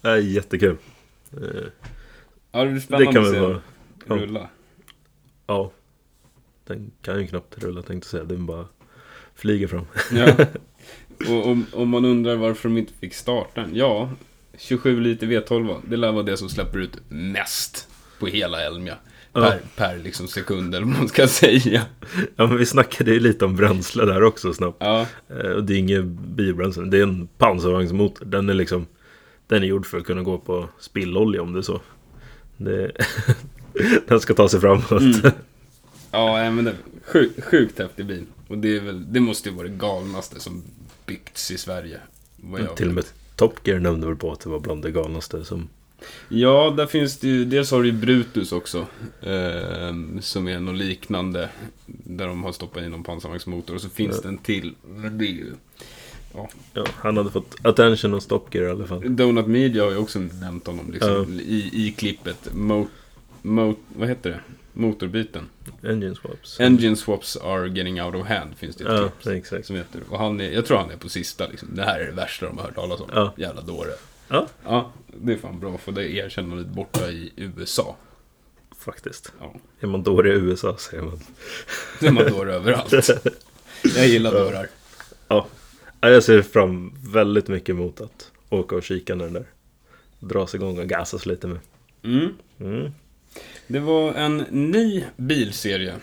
[0.00, 0.76] det är jättekul.
[1.32, 1.40] Eh,
[2.52, 3.60] ja, det blir Det spännande kan att se
[4.06, 4.16] ja.
[4.16, 4.48] rulla.
[5.46, 5.70] Ja.
[6.64, 8.24] Den kan ju knappt rulla tänkte jag säga.
[8.24, 8.66] Den bara
[9.34, 9.86] flyger fram.
[10.12, 10.36] Ja.
[11.28, 13.70] Och om, om man undrar varför de inte fick starta den.
[13.74, 14.10] Ja,
[14.58, 17.87] 27 liter V12, det lär vara det som släpper ut mest
[18.18, 18.96] på hela Elmia.
[19.32, 19.40] Ja.
[19.40, 21.86] Per, per liksom sekund, eller vad man ska säga.
[22.36, 24.76] Ja men vi snackade ju lite om bränsle där också snabbt.
[24.80, 26.84] Ja, Eh, Och det är inget biobränsle.
[26.84, 28.24] Det är en pansarvagnsmotor.
[28.24, 28.86] Den är liksom
[29.46, 31.80] Den är gjord för att kunna gå på spillolja om det är så.
[32.56, 32.92] Det,
[34.06, 34.90] den ska ta sig framåt.
[34.90, 35.12] Mm.
[36.10, 36.76] ja men det är
[37.12, 38.24] sjukt, sjukt häftig bil.
[38.48, 40.62] Och det, är väl, det måste ju vara det galnaste som
[41.06, 41.98] byggts i Sverige.
[42.76, 43.04] Till och med.
[43.36, 45.68] Top Gear nämnde väl på att det var bland det galnaste som...
[46.28, 48.86] Ja, där finns det ju, dels har du Brutus också.
[49.22, 51.48] ehm, som är något liknande.
[51.86, 53.74] Där de har stoppat in någon pansarvagnsmotor.
[53.74, 54.22] Och så finns Ja.
[54.22, 54.74] det en till.
[55.10, 55.52] Det är ju...
[56.72, 59.16] Ja, han hade fått attention och Top Gear i alla fall.
[59.16, 62.48] Donut Media har ju också nämnt honom liksom, i, i klippet.
[62.54, 62.88] Mo,
[63.42, 64.40] mo, vad heter det?
[64.72, 65.42] Motorbyten.
[65.82, 66.60] Engine swaps.
[66.60, 69.66] Engine swaps are getting out of hand finns det ett Ja, klipp exakt.
[69.66, 70.00] som heter.
[70.08, 71.68] Och han är, jag tror han är på sista liksom.
[71.74, 73.10] Det här är det värsta de har hört talas om.
[73.14, 73.34] Ja.
[73.36, 73.90] Jävla dåre.
[74.28, 77.96] Ja, Ja, det är fan bra för det erkännandet borta i USA.
[78.78, 79.32] faktiskt.
[79.40, 81.20] Ja, Är man dålig i USA säger man.
[82.00, 82.92] det är man dåre överallt.
[83.96, 84.68] Jag gillar dårar.
[85.28, 85.46] Ja,
[86.00, 89.46] jag ser fram väldigt mycket emot att åka och kika när den där
[90.20, 91.58] dras igång och gasas lite med.
[92.02, 92.34] Mm.
[92.60, 92.90] Mm.
[93.66, 95.94] Det var en ny bilserie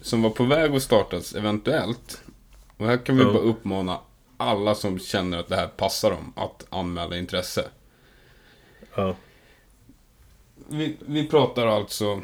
[0.00, 2.22] som var på väg att startas eventuellt.
[2.76, 3.32] Och här kan vi Ja.
[3.32, 3.98] bara uppmana
[4.38, 7.64] alla som känner att det här passar dem att anmäla intresse.
[8.94, 9.16] Ja,
[10.68, 12.20] Vi, vi pratar alltså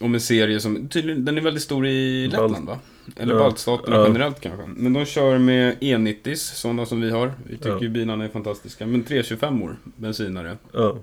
[0.00, 2.78] om en serie som tydligen, den är väldigt stor i Lettland va?
[3.16, 3.38] Eller Ja.
[3.40, 4.06] baltstaterna Ja.
[4.06, 4.66] generellt kanske.
[4.66, 7.32] Men de kör med E90s, sådana som vi har.
[7.46, 7.80] Vi tycker Ja.
[7.82, 8.86] ju bilarna är fantastiska.
[8.86, 10.56] Men 325 år bensinare.
[10.72, 10.96] ja,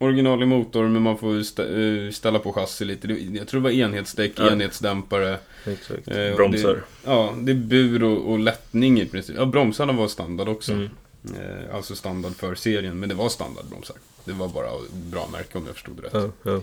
[0.00, 3.08] Eh, originalig motor, men man får stä- eh, ställa på chassi lite.
[3.12, 4.50] Jag tror det var enhetsdäck, Ja.
[4.50, 5.38] enhetsdämpare.
[5.66, 6.08] exakt.
[6.08, 6.74] Eh, Bromsar.
[6.74, 9.36] Det, ja, det är bur och, och lättning i princip.
[9.38, 10.72] Ja, bromsarna var standard också.
[10.72, 10.88] Mm.
[11.24, 13.96] Eh, alltså standard för serien, men det var standardbromsar.
[14.24, 14.68] Det var bara
[15.10, 16.30] bra märke om jag förstod det rätt.
[16.42, 16.60] Ja, ja.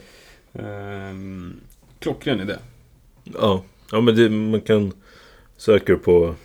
[0.62, 1.54] Ehm,
[2.00, 2.56] klockren idé.
[3.24, 3.64] ja.
[3.92, 4.92] ja men det, man kan
[5.58, 6.36] söka på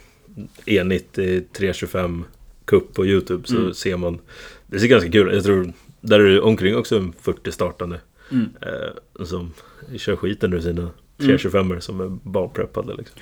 [0.67, 2.25] E90 325
[2.65, 3.75] Cup på YouTube så Mm.
[3.75, 4.19] ser man.
[4.67, 5.35] Det ser ganska kul ut.
[5.35, 8.01] Jag tror där är det omkring också en 40 startande.
[8.31, 8.49] Mm.
[8.61, 9.53] Eh, som
[9.97, 13.21] kör skiten ur sina 325 som är barnpreppade liksom.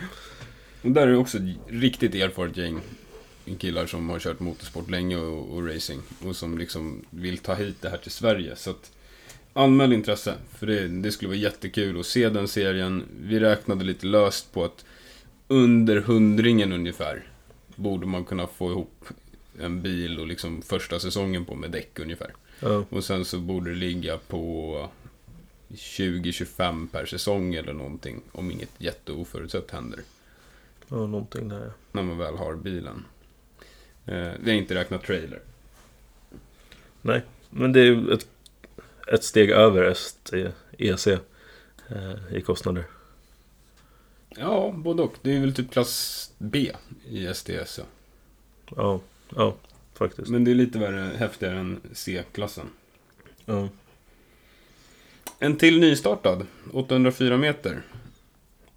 [0.83, 2.81] Och där är det också ett riktigt erfaret gäng
[3.59, 6.03] killar som har kört motorsport länge och, och racing.
[6.25, 8.57] Och som liksom vill ta hit det här till Sverige.
[8.57, 8.93] Så att
[9.53, 10.35] anmäl intresse.
[10.59, 13.03] För det, det skulle vara jättekul att se den serien.
[13.23, 14.85] Vi räknade lite löst på att
[15.49, 17.23] under hundringen ungefär
[17.77, 19.05] borde man kunna få ihop
[19.61, 22.33] en bil och liksom första säsongen på med däck ungefär.
[22.61, 24.89] Ja, Och sen så borde det ligga på
[25.69, 28.21] 20-25 per säsong eller någonting.
[28.33, 30.01] Om inget jätteoförutsett händer.
[30.89, 31.73] ja någonting där ja.
[31.93, 33.05] När man väl har bilen.
[34.07, 35.41] Eh, vi har inte räknat trailer.
[37.03, 38.27] Nej, men det är ju ett,
[39.13, 39.97] ett steg över
[40.79, 41.21] EC eh,
[42.31, 42.85] i kostnader.
[44.29, 45.15] Ja, både och.
[45.23, 46.73] Det är väl typ klass B
[47.09, 47.79] i STS.
[47.79, 47.85] Ja.
[48.77, 49.01] Ja,
[49.37, 49.57] ja,
[50.05, 50.29] faktiskt.
[50.31, 52.67] Men det är lite värre, häftigare än C-klassen.
[53.45, 53.69] Ja,
[55.39, 57.83] En till nystartad, 804 meter.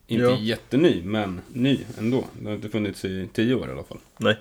[0.08, 0.38] Inte Ja.
[0.40, 2.26] jätteny, men ny ändå.
[2.42, 3.98] Det har inte funnits i 10 år i alla fall.
[4.18, 4.38] nej.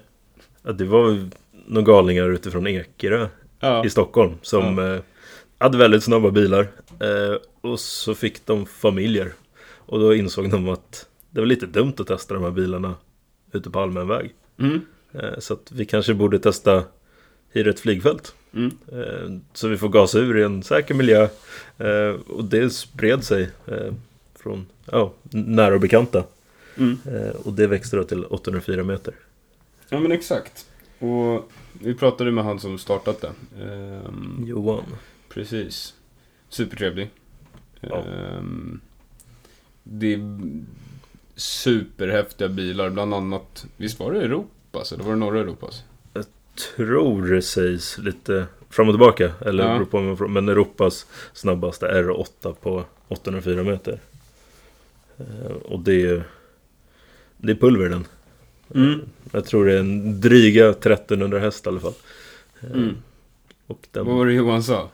[0.62, 1.30] Ja, det var ju
[1.66, 3.28] några galningar utifrån Ekerö
[3.60, 5.00] Ja, i Stockholm som eh,
[5.58, 6.60] hade väldigt snabba bilar.
[7.00, 9.32] Eh, och så fick de familjer.
[9.64, 12.94] Och då insåg de att det var lite dumt att testa de här bilarna
[13.52, 14.34] ute på allmän väg.
[14.58, 14.80] mm,
[15.38, 16.84] så att vi kanske borde testa
[17.52, 18.34] i ett flygfält.
[18.54, 18.70] mm.
[18.92, 21.28] Eh, Så vi får gasa ur i en säker miljö.
[21.78, 23.92] Eh, Och det spred sig eh,
[24.34, 26.24] från ja, nära och bekanta.
[26.76, 26.98] Mm.
[27.06, 29.14] Eh, Och det växte då till 804 meter.
[29.88, 30.66] Ja men exakt.
[30.98, 33.32] Och vi pratade med han som startat det.
[33.64, 34.84] Ehm, Johan.
[35.28, 35.94] precis.
[36.48, 37.10] Supertrevlig.
[37.80, 38.04] Ja.
[38.04, 38.80] Ehm,
[39.82, 40.38] det är
[41.36, 43.66] superhäftiga bilar, bland annat.
[43.76, 44.28] Visst var det
[44.72, 44.92] Europas?
[44.92, 45.82] Eller var det norra Europas?
[46.76, 49.32] Tror det sägs lite fram och tillbaka.
[49.40, 49.84] Eller Ja.
[49.90, 53.98] på Men Europas snabbaste R8 på 804 meter.
[55.18, 56.24] Eh, Och det är
[57.36, 58.04] Det är pulver den.
[58.74, 59.00] Mm.
[59.32, 61.94] Jag tror det är en dryga 1300 häst i alla fall.
[62.60, 62.96] Eh, Mm.
[63.66, 64.06] Och den...
[64.06, 64.88] Vad var det Johan sa?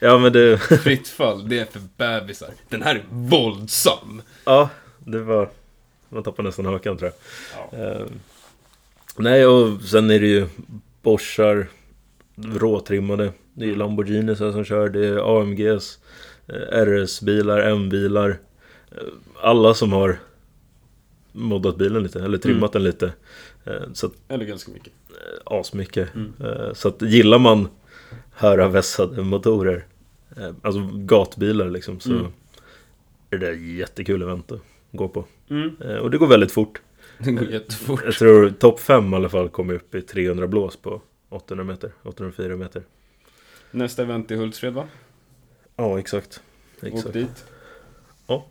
[0.00, 0.58] Ja men det...
[0.82, 2.50] Fritt fall, det är för bebisar.
[2.68, 4.22] Den här är våldsam!
[4.44, 5.50] ja, det var...
[6.08, 7.80] Man tappar nästan hakan tror jag.
[7.80, 7.86] Ja.
[7.86, 8.06] Eh,
[9.22, 10.46] nej, och sen är det ju
[11.02, 11.68] Boschar
[12.36, 13.32] råtrimmade.
[13.54, 15.98] Det är Lamborghini som kör, det är AMGs,
[16.46, 18.38] eh, RS-bilar, M-bilar.
[18.90, 18.96] Eh,
[19.42, 20.18] alla som har
[21.32, 23.12] moddat bilen lite, eller trimmat den lite.
[23.64, 24.92] Eh, så att, Eller ganska mycket.
[25.44, 26.08] asmycket.
[26.14, 26.32] Mm.
[26.74, 27.68] Så att gillar man
[28.32, 29.86] höra vässade motorer,
[30.62, 32.26] alltså gatbilar liksom, så Mm.
[33.30, 34.60] är det ett jättekul event att
[34.92, 35.24] gå på.
[35.50, 35.76] Mm.
[36.02, 36.80] Och det går väldigt fort.
[37.18, 38.00] Det går jättefort.
[38.04, 41.92] Jag tror topp 5 i alla fall kommer upp i 300 blås på 800 meter,
[42.02, 42.82] 804 meter.
[43.70, 44.88] Nästa event i Hultsfred va?
[45.76, 46.42] Ja, exakt.
[46.82, 47.12] Åk exakt.
[47.12, 47.44] dit.
[48.26, 48.46] Ja.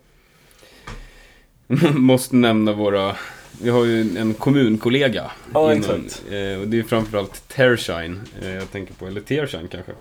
[1.94, 3.16] Måste nämna våra...
[3.62, 5.30] Vi har ju en kommunkollega.
[5.54, 6.22] Ja, inom- exakt.
[6.30, 8.20] Eh, och det är framförallt Tearshine.
[8.42, 9.06] Eh, jag tänker på.
[9.06, 9.92] Eller Tearshine kanske.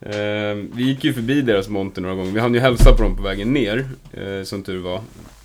[0.00, 2.32] Eh, vi gick ju förbi deras monter några gånger.
[2.32, 3.88] Vi hann ju hälsa på dem på vägen ner.
[4.12, 5.00] Eh, som tur var.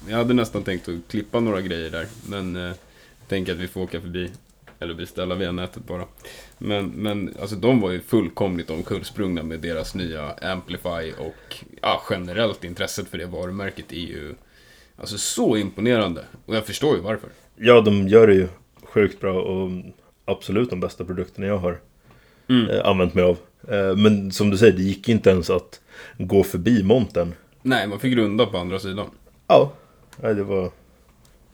[0.09, 2.05] Jag hade nästan tänkt att klippa några grejer där.
[2.29, 2.73] Men eh,
[3.27, 4.29] tänker att vi får åka förbi.
[4.79, 6.05] Eller beställa via nätet bara.
[6.57, 12.63] Men, men alltså de var ju fullkomligt omkullsprungna med deras nya Amplify och ja, generellt
[12.63, 14.35] intresset för det varumärket är ju
[14.97, 16.25] alltså så imponerande.
[16.45, 17.29] Och jag förstår ju varför.
[17.55, 18.47] Ja, de gör det ju
[18.83, 19.69] sjukt bra och
[20.25, 21.79] absolut de bästa produkterna jag har
[22.49, 22.69] Mm.
[22.69, 23.37] eh, använt mig av.
[23.67, 25.81] Eh, men som du säger, det gick inte ens att
[26.17, 27.33] gå förbi montern.
[27.61, 29.07] Nej, man fick runda på andra sidan.
[29.47, 29.71] Ja,
[30.21, 30.71] Nej, det var,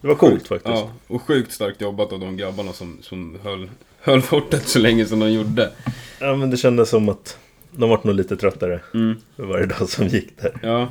[0.01, 0.75] det var coolt faktiskt.
[0.75, 5.05] Ja, och sjukt starkt jobbat av de grabbarna som, som höll, höll fortet så länge
[5.05, 5.71] som de gjorde.
[6.19, 7.37] Ja, men det kändes som att
[7.71, 9.15] de vart nog lite tröttare Mm.
[9.35, 10.59] för varje dag som gick där.
[10.63, 10.87] Ja.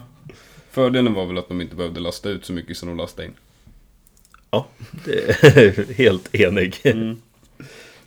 [0.70, 3.34] Fördelen var väl att de inte behövde lasta ut så mycket som de lastade in.
[4.50, 4.66] Ja,
[5.04, 6.80] det är helt enig.
[6.84, 7.16] Mm.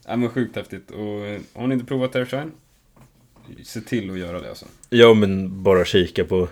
[0.07, 0.91] Ja, men sjukt häftigt.
[0.91, 2.51] Och eh, har ni inte provat Airshine?
[3.63, 4.65] Se till att göra det alltså.
[4.89, 6.47] Ja, men bara kika på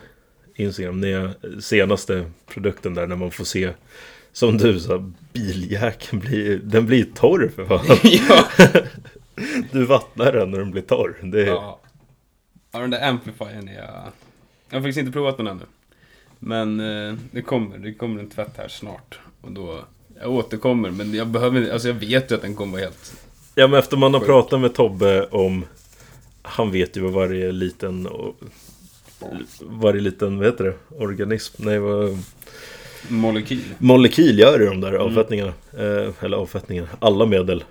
[0.56, 1.02] Instagram.
[1.02, 3.74] Nya senaste produkten där när man får se
[4.32, 7.98] som du sa, biljäkeln blir, den blir torr för fan.
[8.04, 8.46] ja.
[9.72, 11.18] Du vattnar den när den blir torr.
[11.24, 11.80] Det är, ja.
[12.72, 13.74] Ja, den där amplifiern är...
[14.70, 15.64] Jag har faktiskt inte provat den ännu.
[16.40, 19.20] Men eh, det kommer, det kommer en tvätt här snart.
[19.42, 19.80] Och då...
[20.22, 23.14] Jag återkommer, men jag behöver alltså jag vet ju att den kommer vara helt...
[23.56, 25.66] Ja, men efter man har pratat med Tobbe om
[26.42, 28.36] Han vet ju vad varje liten och-
[29.62, 30.76] Varje liten, vad heter det?
[31.04, 31.64] Organism?
[31.66, 32.18] Nej, vad
[33.10, 33.62] Molekyl.
[33.78, 35.02] Molekyl gör i de där Mm.
[35.02, 37.64] avfettningarna eh, Eller avfettningarna, alla medel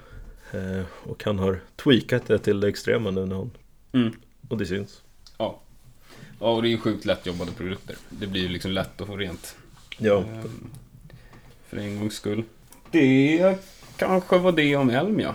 [0.52, 3.50] eh, Och han har tweakat det till det extrema nu när han
[3.92, 4.12] Mm.
[4.48, 5.02] Och det syns.
[6.40, 7.96] Ja, och det är ju sjukt lätt jobbade produkter.
[8.10, 9.56] Det blir ju liksom lätt att få rent.
[9.98, 10.70] Ja, Ehm,
[11.68, 12.42] För en gångs skull.
[12.90, 13.56] Det
[13.96, 15.34] kanske var det om Elm, ja.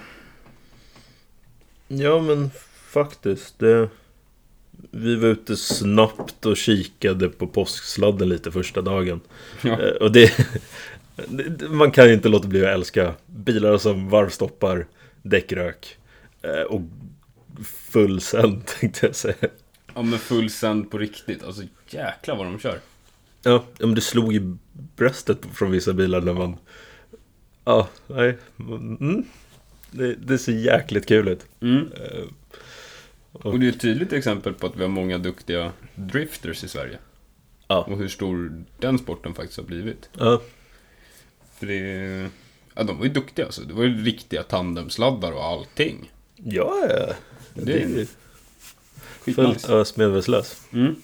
[1.87, 2.49] ja men
[2.87, 3.89] faktiskt det,
[4.91, 9.21] Vi var ute snabbt och kikade på påsksladden lite första dagen
[9.61, 9.81] ja.
[9.81, 10.31] Eh, Och det,
[11.27, 14.87] det- Man kan ju inte låta bli att älska bilar som varvstoppar,
[15.21, 15.97] däckrök
[16.41, 16.81] eh, och
[17.65, 19.35] full sänd tänkte jag säga.
[19.95, 21.43] Ja, men full sänd på riktigt.
[21.43, 22.79] Alltså jäklar vad de kör.
[23.43, 24.55] Ja, men det slog i
[24.95, 26.55] bröstet från vissa bilar när man...
[27.65, 28.37] Ja, nej.
[28.59, 29.23] Mm.
[29.91, 31.45] Det, det ser jäkligt kul ut.
[31.61, 31.91] Mm.
[31.93, 32.23] Eh,
[33.31, 36.97] Och det är ett tydligt exempel på att vi har många duktiga drifters i Sverige.
[37.67, 37.83] Ja.
[37.83, 40.09] Och hur stor den sporten faktiskt har blivit.
[40.17, 40.41] Ja,
[41.59, 42.29] För det...
[42.75, 43.61] Ja, de var ju duktiga alltså.
[43.61, 46.11] Det var ju riktiga tandemsladdar och allting.
[46.35, 47.13] ja, ja.
[47.53, 48.07] Det Det är
[49.25, 49.35] Skitnice.
[49.35, 50.61] fullt ös medvetslös.
[50.73, 50.95] Mm.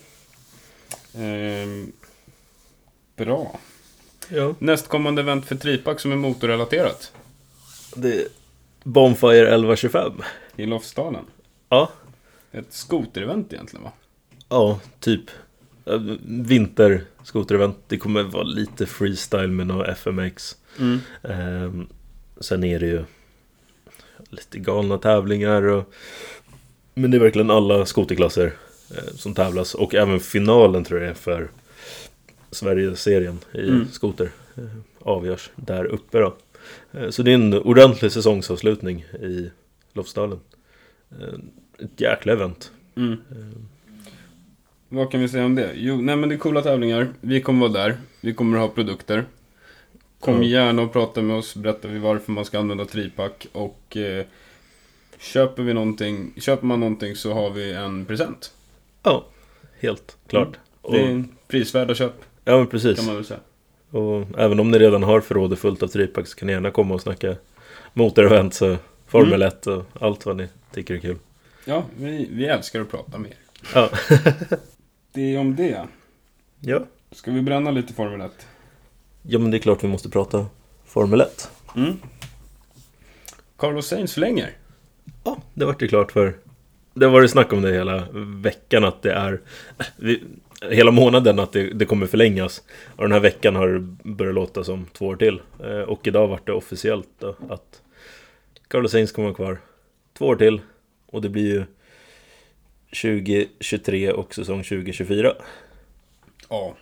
[1.15, 1.91] Ehm,
[3.15, 3.59] bra.
[4.29, 4.55] Ja.
[4.59, 7.11] Nästkommande event för Tripack som är motorrelaterat.
[7.95, 8.27] Det är
[8.83, 10.11] Bonfire 1125.
[10.55, 11.25] I Lofsdalen.
[11.69, 11.89] Ja.
[12.51, 13.91] Ett skoterevent egentligen va?
[14.49, 15.21] Ja, typ.
[16.25, 17.77] Vinterskoterevent.
[17.87, 20.57] Det kommer vara lite freestyle med några FMX.
[20.79, 20.99] Mm.
[21.23, 21.87] Ehm,
[22.39, 23.05] sen är det ju
[24.29, 25.61] lite galna tävlingar.
[25.63, 25.93] Och,
[26.99, 28.53] men det är verkligen alla skoterklasser
[28.97, 29.75] eh, som tävlas.
[29.75, 31.49] Och även finalen tror jag är för
[32.51, 33.87] Sverigeserien i Mm.
[33.91, 34.29] skoter.
[34.57, 34.63] Eh,
[34.99, 36.35] avgörs där uppe då.
[36.91, 39.49] Eh, Så det är en ordentlig säsongsavslutning i
[39.93, 40.39] Lofsdalen.
[41.79, 42.71] Ett jäkla event.
[42.95, 43.17] Mm.
[44.89, 45.71] Vad kan vi säga om det?
[45.75, 47.07] Jo, nej men det är coola tävlingar.
[47.21, 47.97] Vi kommer vara där.
[48.21, 49.25] Vi kommer ha produkter.
[50.19, 51.55] Kom gärna och prata med oss.
[51.55, 53.47] Berättar vi varför man ska använda tripack.
[53.51, 53.97] Och
[55.19, 58.51] köper vi någonting, köper man någonting så har vi en present.
[59.03, 59.25] Ja,
[59.79, 60.57] helt klart.
[60.81, 62.13] Och, Det är prisvärda köp,
[62.45, 62.97] ja men precis.
[62.97, 63.39] kan man väl säga.
[63.91, 66.93] Och även om ni redan har förrådet fullt av tripack så kan ni gärna komma
[66.93, 67.35] och snacka
[67.93, 68.77] motorevents och
[69.07, 71.17] Formel 1 och allt vad ni tycker är kul.
[71.65, 73.37] Ja, vi, vi älskar att prata med er.
[73.73, 73.89] Ja.
[75.11, 75.87] Det är om det.
[76.59, 76.85] ja.
[77.11, 78.31] Ska vi bränna lite Formel 1?
[79.21, 80.45] Ja men det är klart vi måste prata
[80.85, 81.51] Formel 1.
[81.75, 81.97] Mm.
[83.57, 84.51] Carlos Sainz förlänger.
[85.23, 86.37] Ja, det vart ju klart för...
[86.93, 89.41] Det har varit snack om det hela veckan att det är...
[89.97, 90.23] Vi,
[90.61, 92.63] hela månaden att det, det kommer förlängas.
[92.95, 93.79] Och den här veckan har det
[94.09, 95.41] börjat låta som två år till.
[95.63, 97.81] Eh, och idag vart det officiellt då, att
[98.67, 99.59] Carlos Sainz kommer vara kvar
[100.17, 100.61] två år till.
[101.05, 101.63] Och det blir ju
[103.01, 105.33] 2023 och säsong 2024.
[106.49, 106.75] Ja.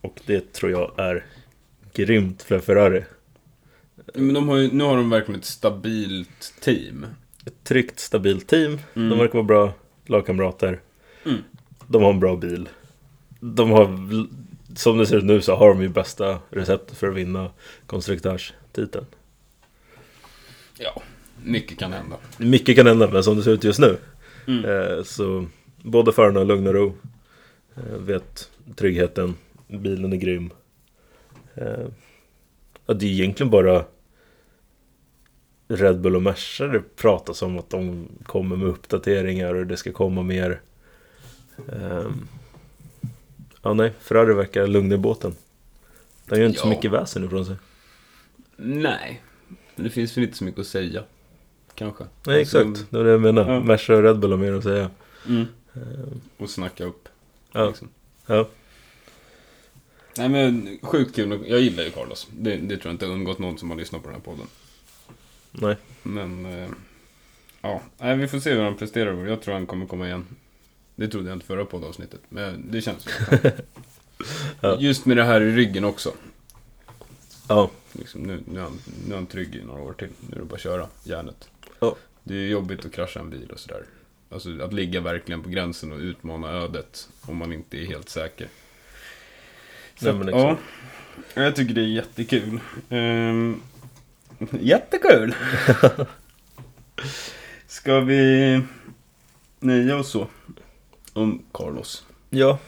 [0.00, 1.26] Och det tror jag är
[1.94, 3.04] grymt för Ferrari.
[4.14, 7.06] Men de har ju, nu har de verkligen ett stabilt team.
[7.46, 8.78] Ett tryggt, stabilt team.
[8.94, 9.08] Mm.
[9.08, 9.72] De verkar vara bra
[10.06, 10.80] lagkamrater.
[11.26, 11.38] Mm.
[11.86, 12.68] De har en bra bil.
[13.40, 13.98] De har,
[14.76, 17.50] som det ser ut nu så har de ju bästa receptet för att vinna
[17.86, 19.06] konstruktörstiteln.
[20.78, 21.02] Ja,
[21.44, 22.16] mycket kan hända.
[22.38, 23.96] Mycket kan hända, men som det ser ut just nu
[24.46, 24.64] Mm.
[24.64, 25.46] eh, så
[25.82, 26.94] båda förarna har lugn och ro.
[27.76, 29.34] Eh, vet tryggheten,
[29.68, 30.50] bilen är grym.
[31.54, 31.86] Eh,
[32.86, 33.84] ja, det är egentligen bara
[35.72, 39.92] Red Bull och Merca det pratas om att de kommer med uppdateringar och det ska
[39.92, 40.60] komma mer.
[41.72, 42.28] Ehm,
[43.62, 45.34] ja, nej, Ferrari verkar lugna i båten.
[46.26, 46.70] De gör inte så Ja.
[46.70, 47.56] mycket väsen ifrån sig.
[48.56, 49.22] Nej,
[49.74, 51.02] men det finns väl inte så mycket att säga.
[51.74, 52.04] Kanske.
[52.26, 52.90] Nej, Alltså, exakt.
[52.90, 53.52] Det var det jag menar.
[53.52, 53.60] Ja.
[53.60, 54.90] Merca och Red Bull har mer att säga.
[55.28, 55.46] Mm.
[55.74, 57.08] Ehm, Och snacka upp.
[57.52, 57.88] ja, Liksom.
[58.26, 58.48] ja.
[60.16, 61.44] Nej men sjukt kul.
[61.46, 62.28] Jag gillar ju Carlos.
[62.38, 64.46] Det, det tror jag inte undgått någon som har lyssnat på den här podden.
[65.50, 65.76] Nej.
[66.02, 66.70] Men, eh,
[67.60, 67.82] ja.
[67.98, 69.26] Nej, vi får se hur han presterar.
[69.26, 70.26] Jag tror han kommer komma igen.
[70.96, 72.20] Det trodde jag inte förra poddavsnittet.
[72.28, 73.10] Men det känns så.
[74.60, 74.76] Ja.
[74.80, 76.12] Just med det här i ryggen också.
[77.48, 80.08] Ja, Liksom, nu, nu, är han, nu är han trygg i några år till.
[80.20, 81.48] Nu är det bara att köra järnet.
[81.80, 81.96] Ja.
[82.22, 83.84] Det är jobbigt att krascha en bil och sådär.
[84.30, 88.48] Alltså att ligga verkligen på gränsen och utmana ödet om man inte är helt säker.
[89.98, 91.36] Så Nej, men ja, exakt.
[91.36, 92.60] jag tycker det är jättekul.
[92.88, 93.60] Ehm,
[94.60, 95.34] jättekul!
[97.66, 98.60] Ska vi
[99.60, 100.26] nöja oss så?
[101.12, 102.04] Om Carlos.
[102.30, 102.58] Ja,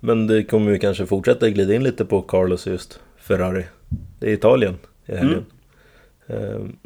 [0.00, 3.64] men det kommer ju kanske fortsätta glida in lite på Carlos just Ferrari.
[4.18, 5.44] Det är Italien i helgen.
[6.26, 6.76] Mm.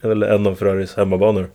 [0.00, 1.50] Väl en av Ferraris hemmabanor.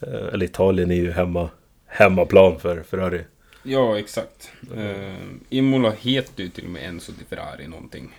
[0.00, 1.50] Eh, Eller Italien är ju hemma,
[1.86, 3.24] hemmaplan för Ferrari.
[3.62, 4.50] Ja, exakt.
[4.76, 8.16] Ehm, Imola heter ju till och med Enzo di Ferrari någonting.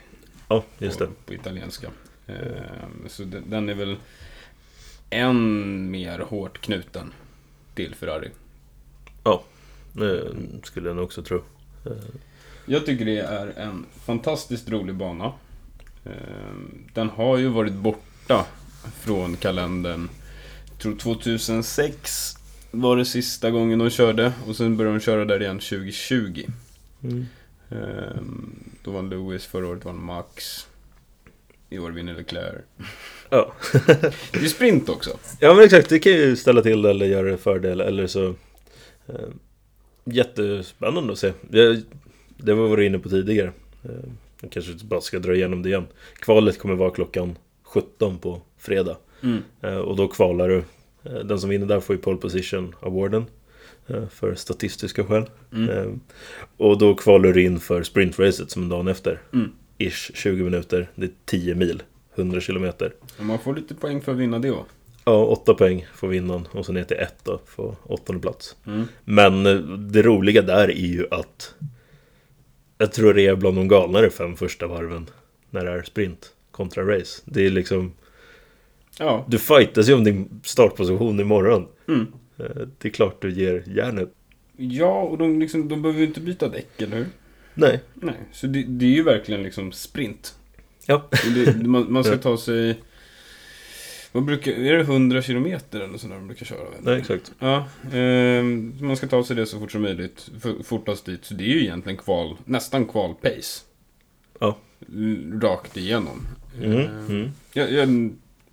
[0.47, 1.11] Ja, just på, det.
[1.25, 1.87] på italienska.
[2.27, 3.95] Ehm, så den, är väl
[5.09, 7.13] än mer hårt knuten
[7.75, 8.31] till Ferrari.
[9.23, 9.43] Ja,
[9.93, 10.27] det
[10.63, 11.37] skulle jag nog också tro.
[11.85, 11.91] Eh,
[12.65, 15.31] Jag tycker det är en fantastiskt rolig bana.
[16.05, 18.45] Ehm, Den har ju varit borta
[19.01, 20.09] från kalendern.
[20.69, 22.37] Jag tror 2006
[22.71, 26.45] var det sista gången de körde och sen började de köra där igen 2020.
[27.03, 27.25] Mm.
[28.83, 30.67] Då vann Lewis, förra året vann Max.
[31.73, 32.61] I år vinner Leclerc.
[33.29, 33.53] Ja.
[34.31, 35.17] Det är sprint också.
[35.39, 35.89] ja, men exakt.
[35.89, 37.81] Det kan ju ställa till eller göra det fördel.
[37.81, 38.25] Eller så...
[39.07, 39.29] Eh,
[40.05, 41.33] jättespännande att se.
[41.51, 41.81] Jag,
[42.37, 43.51] det var vi varit inne på tidigare.
[43.83, 44.09] Eh,
[44.41, 45.87] jag kanske bara ska dra igenom det igen.
[46.19, 48.97] Kvalet kommer vara klockan 17 på fredag.
[49.21, 49.43] Mm.
[49.61, 50.63] Eh, och då kvalar du.
[51.03, 53.25] Eh, den som vinner där får ju pole position awarden.
[53.87, 55.25] Eh, för statistiska skäl.
[55.53, 55.69] Mm.
[55.69, 55.87] Eh,
[56.57, 59.21] och då kvalar du in för sprintracet som är dagen efter.
[59.33, 59.51] Mm.
[59.87, 60.89] Ish 20 minuter.
[60.95, 61.83] Det är 10 mil.
[62.15, 62.93] 100 kilometer.
[63.19, 64.65] Man får lite poäng för att vinna det också.
[65.05, 68.55] Ja, 8 poäng får vinnaren och sen ner till 1 då, för åttonde plats.
[68.67, 68.83] Mm.
[69.05, 71.55] Men eh, det roliga där är ju att
[72.77, 75.09] jag tror det är bland de galnare fem första varven
[75.49, 77.21] när det är sprint kontra race.
[77.25, 77.91] Det är liksom,
[78.99, 79.25] Ja.
[79.27, 81.67] du fightas ju om din startposition imorgon.
[81.87, 82.07] Mm.
[82.37, 82.45] Eh,
[82.77, 84.09] Det är klart du ger järnet.
[84.57, 87.07] Ja, och de, liksom, de behöver ju inte byta däck, eller hur?
[87.53, 87.79] Nej.
[87.93, 90.35] Nej, så det, det är ju verkligen liksom sprint.
[90.85, 91.09] Ja.
[91.35, 92.79] Det, man, man ska ta sig...
[94.11, 96.67] Vad brukar, är det 100 kilometer eller sådär de brukar köra?
[96.81, 97.31] Nej, exakt.
[97.39, 100.29] Ja, ehm, man ska ta sig det så fort som möjligt.
[100.63, 101.25] Fortast dit.
[101.25, 103.61] Så det är ju egentligen kval, nästan kval-pace.
[104.39, 104.57] Ja.
[105.41, 106.27] Rakt igenom.
[106.61, 107.31] Mm, Eh, mm.
[107.53, 107.85] Ja, ja,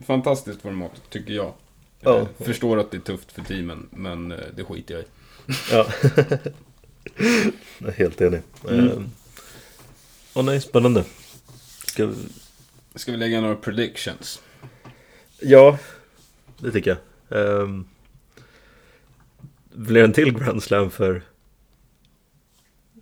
[0.06, 1.52] fantastiskt format, tycker jag.
[2.00, 2.26] Ja.
[2.38, 5.06] Jag förstår att det är tufft för teamen, men eh, det skiter jag i.
[5.72, 5.86] Ja.
[7.96, 8.40] helt enig.
[8.68, 8.88] Mm.
[10.34, 11.04] Åh oh, nej, spännande.
[11.86, 12.14] Ska vi...
[12.94, 14.42] Ska vi lägga några predictions?
[15.40, 15.78] Ja,
[16.58, 16.90] det tycker
[17.28, 17.38] jag.
[17.62, 17.88] Um,
[19.72, 21.22] blir det en till Grand Slam för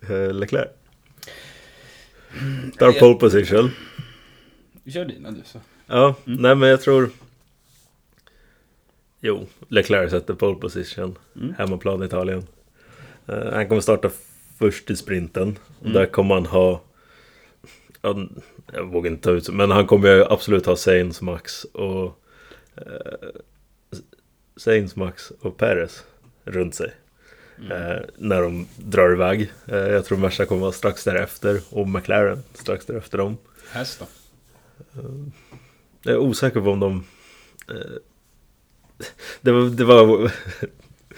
[0.09, 0.67] uh, Leclerc?
[2.77, 3.71] Tar jag- pole position.
[4.93, 5.61] Kör dina du så.
[5.87, 6.41] Ja, Mm.
[6.41, 7.09] nej men jag tror...
[9.21, 11.17] Jo, Leclerc sätter pole position.
[11.35, 11.53] Mm.
[11.57, 12.47] Hemmaplan i Italien.
[13.29, 14.09] Eh, han kommer starta
[14.57, 15.59] först i sprinten.
[15.81, 15.93] Mm.
[15.93, 16.81] Där kommer han ha...
[18.01, 18.27] Ja,
[18.73, 22.23] jag vågar inte ta ut men han kommer absolut ha Sainz, Max och...
[22.75, 23.29] Eh,
[24.57, 26.03] Sainz, Max och Perez
[26.43, 26.91] runt sig.
[27.57, 27.71] Mm.
[27.71, 29.51] Eh, när de drar iväg.
[29.65, 33.37] Eh, jag tror Merca kommer vara strax därefter och McLaren strax därefter dem.
[33.71, 34.05] Häst då?
[36.01, 37.05] Jag är osäker på om de...
[37.69, 37.97] Eh,
[39.41, 39.69] det var...
[39.69, 40.31] Det var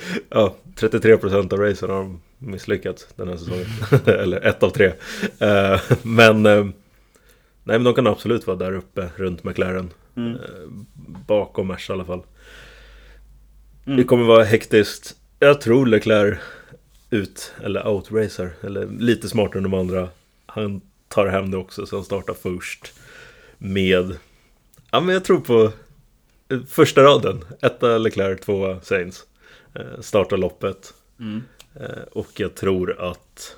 [0.30, 3.66] ja, 33% av racen har de misslyckats den här säsongen.
[4.06, 4.92] Eller ett av tre.
[5.40, 6.46] Eh, men...
[6.46, 6.64] Eh,
[7.64, 9.90] nej, men de kan absolut vara där uppe runt McLaren.
[10.16, 10.36] Mm.
[10.36, 10.40] Eh,
[11.28, 12.24] bakom Merca i alla fall.
[13.86, 13.98] Mm.
[13.98, 15.16] Det kommer vara hektiskt.
[15.40, 16.40] Jag tror Leclerc
[17.10, 20.10] ut, eller outracer, eller lite smartare än de andra.
[20.46, 22.94] Han tar hem det också, så han startar först
[23.58, 24.18] med...
[24.92, 25.72] Ja, men jag tror på
[26.68, 27.44] första raden.
[27.62, 29.26] Etta Leclerc, tvåa Sainz.
[29.74, 30.94] Eh, startar loppet.
[31.20, 31.44] Mm.
[31.76, 33.56] Eh, och jag tror att...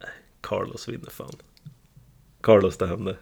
[0.00, 1.36] Nej, Carlos vinner fan.
[2.40, 3.16] Carlos det.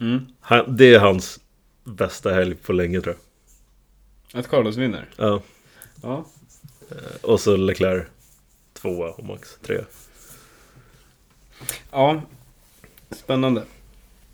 [0.00, 0.26] Mm.
[0.40, 1.40] Han, det är hans
[1.84, 3.16] bästa helg på länge tror
[4.32, 4.40] jag.
[4.40, 5.08] Att Carlos vinner?
[5.16, 5.42] Ja.
[6.02, 6.24] Ja.
[6.90, 8.06] Eh, Och så Leclerc
[8.72, 9.84] tvåa och Max trea.
[11.90, 12.22] Ja.
[13.10, 13.64] Spännande.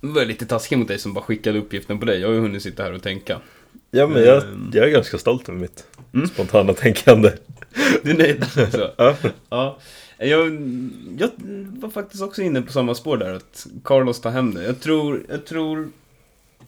[0.00, 2.20] Nu var jag lite taskig mot dig som bara skickade uppgiften på dig.
[2.20, 3.40] Jag har ju hunnit sitta här och tänka.
[3.90, 4.70] Ja men jag, Ehm.
[4.74, 6.26] jag är ganska stolt över mitt Mm.
[6.28, 7.32] spontana tänkande.
[8.02, 8.44] Du är nöjd?
[8.72, 8.90] Så.
[8.96, 9.16] Ja.
[9.50, 9.78] Ja.
[10.18, 10.40] Jag,
[11.18, 11.30] jag
[11.80, 14.64] var faktiskt också inne på samma spår där, att Carlos tar hem det.
[14.64, 15.88] Jag tror, jag tror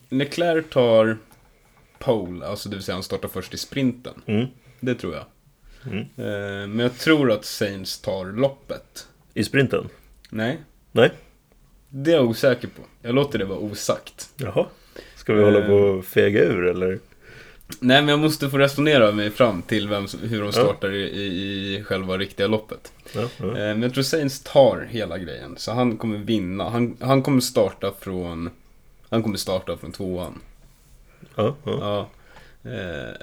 [0.09, 1.19] Leclerc tar
[1.99, 4.15] pole, alltså det vill säga han startar först i sprinten.
[4.27, 4.47] Mm.
[4.81, 5.25] Det tror jag.
[5.93, 5.99] Mm.
[6.01, 9.09] Eh, Men jag tror att Sainz tar loppet.
[9.35, 9.89] I sprinten?
[10.31, 10.61] Nej,
[10.93, 11.11] Nej.
[11.89, 12.83] det är jag osäker på.
[13.03, 14.29] Jag låter det vara osagt.
[14.37, 14.67] Jaha.
[15.27, 16.89] Ska vi hålla på och fega ur eller?
[17.81, 20.53] Nej, men jag måste få resonera mig fram till vem, hur de Ja.
[20.53, 21.27] startar i, i,
[21.77, 22.93] i själva riktiga loppet.
[23.15, 23.47] Ja, ja.
[23.47, 26.69] Eh, Men jag tror Sainz tar hela grejen, så han kommer vinna.
[26.71, 28.51] Han, han kommer starta från...
[29.09, 30.41] Han kommer starta från tvåan.
[31.35, 32.09] ja, ja.
[32.63, 32.71] Ja.
[32.71, 33.15] Eh,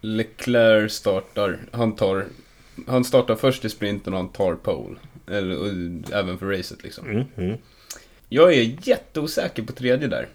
[0.00, 2.24] Leclerc startar, han tar...
[2.86, 4.96] Han startar först i sprinten och han tar pole.
[5.30, 5.68] Eller, och,
[6.12, 7.06] även för racet liksom.
[7.10, 7.56] Mm, mm.
[8.28, 10.28] Jag är jätteosäker på tredje där.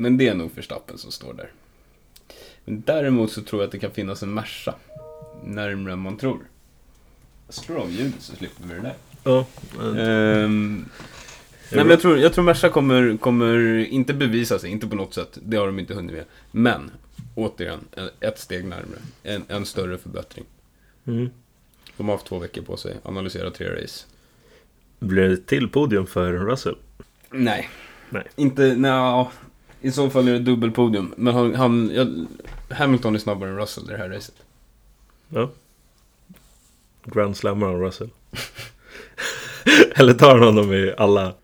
[0.00, 1.50] Men det är nog Verstappen som står där.
[2.64, 4.74] Men däremot så tror jag att det kan finnas en Merca.
[5.44, 6.38] Närmare än man tror.
[7.46, 8.94] Jag slår av ljudet så slipper vi det där.
[9.24, 9.46] ja.
[10.00, 10.84] Ehm,
[11.72, 15.14] nej, men jag tror, jag tror Merca kommer, kommer inte bevisa sig, inte på något
[15.14, 15.38] sätt.
[15.42, 16.24] Det har de inte hunnit med.
[16.50, 16.90] Men,
[17.34, 19.00] återigen, en- ett steg närmare.
[19.22, 20.44] En, en större förbättring.
[21.06, 21.30] Mm.
[21.96, 24.06] De har haft två veckor på sig, analysera tre race.
[24.98, 26.76] Blir det ett till podium för Russell?
[27.30, 27.70] Nej.
[28.10, 28.24] Nej.
[28.36, 29.26] Inte, nej,
[29.80, 31.14] I så fall är det dubbelpodium.
[31.16, 32.26] Men han, han jag,
[32.76, 34.34] Hamilton är snabbare än Russell i det här racet.
[35.28, 35.50] Ja.
[37.04, 38.10] Grand Slammer av Russell.
[39.94, 41.34] eller tar han honom i alla?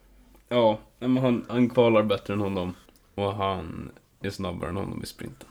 [0.48, 2.74] Ja, men han, han kvalar bättre än honom.
[3.14, 5.48] Och han är snabbare än honom i sprinten.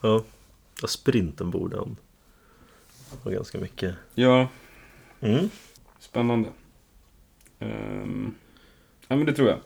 [0.00, 0.22] Ja.
[0.82, 1.96] ja sprinten borde han
[3.22, 3.94] ha ganska mycket.
[4.14, 4.48] Ja,
[5.20, 5.50] Mm.
[5.98, 6.48] spännande.
[7.58, 8.34] Um,
[9.08, 9.58] ja, men det tror jag.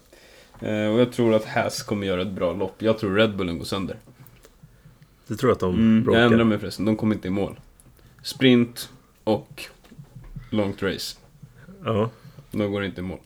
[0.60, 2.82] Eh, och jag tror att Haas kommer göra ett bra lopp.
[2.82, 3.96] Jag tror Red Bullen går sönder.
[5.26, 6.20] Du tror att de Mm, jag bråkar?
[6.20, 7.60] ändrar mig förresten, de kommer inte i mål.
[8.22, 8.90] Sprint
[9.24, 9.62] och
[10.50, 11.18] långt race.
[11.84, 12.10] Ja.
[12.50, 13.18] De går inte i mål.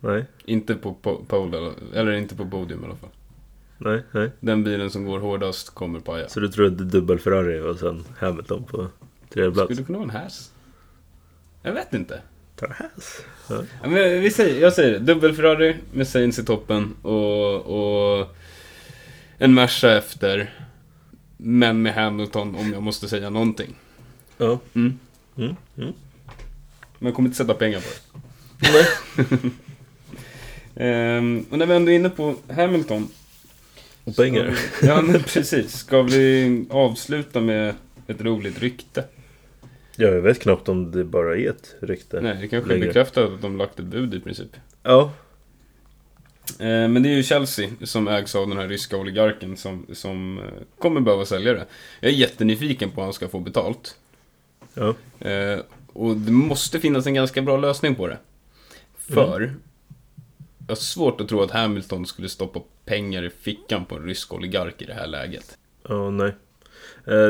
[0.00, 0.24] Nej.
[0.44, 3.10] Inte på po- pole, eller, eller inte på podium i alla fall.
[3.78, 4.02] Nej.
[4.12, 4.30] Nej.
[4.40, 6.28] Den bilen som går hårdast kommer paja.
[6.28, 8.86] Så du tror att det är dubbel Ferrari och sen Hamilton på
[9.30, 9.64] tredje plats?
[9.66, 10.52] Skulle det kunna vara en Haas?
[11.62, 12.20] Jag vet inte.
[13.48, 18.36] Ja, men vi säger, jag säger det, dubbel Ferrari med Sainz i toppen och, och
[19.38, 20.54] en Merca efter.
[21.36, 23.74] Men med Hamilton om jag måste säga någonting.
[24.38, 24.58] Ja.
[24.74, 24.98] Mm.
[25.36, 25.56] Mm.
[25.76, 25.92] Mm.
[26.98, 27.86] Men jag kommer inte sätta pengar på
[28.58, 28.72] det.
[28.72, 29.50] Nej.
[30.76, 33.08] Ehm, och när vi ändå är inne på Hamilton.
[34.04, 34.54] Och pengar.
[34.80, 35.72] Så, ja, men precis.
[35.72, 37.74] Ska vi avsluta med
[38.06, 39.04] ett roligt rykte?
[40.00, 42.20] Ja, jag vet knappt om det bara är ett rykte.
[42.20, 42.86] Nej, det kanske längre.
[42.86, 44.56] bekräftar att de lagt ett bud i princip.
[44.82, 45.12] Ja.
[46.58, 50.38] Eh, men det är ju Chelsea som ägs av den här ryska oligarken som, som
[50.38, 50.44] eh,
[50.78, 51.66] kommer behöva sälja det.
[52.00, 53.96] Jag är jättenyfiken på hur han ska få betalt.
[54.74, 54.94] Ja.
[55.28, 55.60] Eh,
[55.92, 58.18] och det måste finnas en ganska bra lösning på det.
[58.98, 59.54] För
[60.58, 64.34] jag har svårt att tro att Hamilton skulle stoppa pengar i fickan på en rysk
[64.34, 65.58] oligark i det här läget.
[65.88, 66.32] Ja, nej.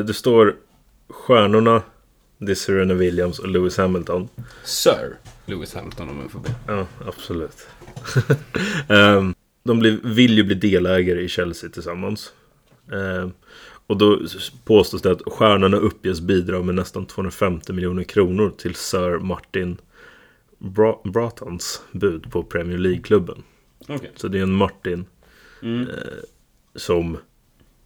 [0.07, 0.57] Det står
[1.09, 1.83] stjärnorna.
[2.43, 4.29] Det är Serena Williams och Lewis Hamilton.
[4.65, 5.17] Sir
[5.47, 6.55] Lewis Hamilton om jag får be.
[6.67, 7.67] Ja, absolut.
[8.89, 12.33] Ehm, de blir, vill ju bli delägare i Chelsea tillsammans.
[12.93, 13.33] Ehm,
[13.87, 14.21] och då
[14.65, 19.77] påstås det att stjärnorna uppges bidra med nästan 250 miljoner kronor till Sir Martin
[20.59, 23.43] Bra- Bratans bud på Premier League-klubben.
[23.89, 24.13] Okej.
[24.17, 25.05] Så det är en Martin
[25.63, 25.89] Mm.
[26.75, 27.17] som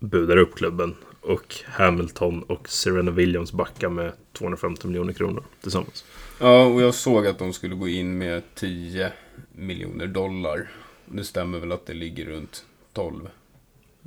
[0.01, 0.95] budar upp klubben.
[1.25, 6.05] Och Hamilton och Serena Williams backar med 250 miljoner kronor tillsammans.
[6.41, 9.13] Ja, och jag såg att de skulle gå in med 10
[9.53, 10.71] miljoner dollar.
[11.07, 13.29] Det stämmer väl att det ligger runt 12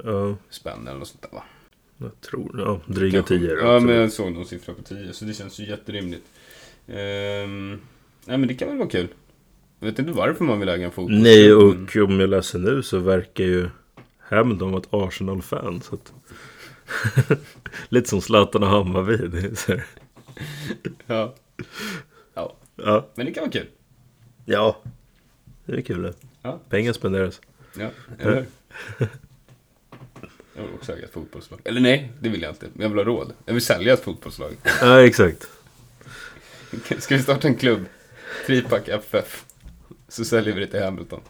[0.04, 1.44] Ja, spänn eller något sånt där va?
[1.98, 3.56] jag tror ja, dryga 10.
[3.62, 6.26] Ja, men jag såg någon siffra på 10, så det känns ju jätterimligt.
[6.88, 7.80] Ehm,
[8.26, 9.08] nej, men det kan väl vara kul.
[9.80, 11.22] Jag vet inte varför man vill äga en fotboll.
[11.22, 13.70] Nej, och om jag läser nu så verkar ju
[14.20, 15.82] Hamilton vara ett Arsenal-fan.
[15.82, 16.14] Så att...
[17.90, 19.50] Lite som Zlatan och Hammarby.
[21.08, 21.36] Ja.
[22.34, 23.68] ja, Ja, men det kan vara kul.
[24.46, 24.82] ja,
[25.66, 26.14] det är kul det.
[26.42, 26.60] Ja.
[26.70, 27.42] Pengar spenderas.
[27.78, 28.46] Ja, eller?
[30.56, 31.60] Jag vill också äga ett fotbollslag.
[31.64, 32.68] Eller nej, det vill jag inte.
[32.74, 33.34] Men jag vill ha råd.
[33.46, 34.52] Jag vill sälja ett fotbollslag.
[34.82, 35.50] Ja, exakt.
[37.00, 37.86] Ska vi starta en klubb?
[38.46, 39.46] Tripack FF.
[40.08, 41.22] Så säljer vi det till Hamilton.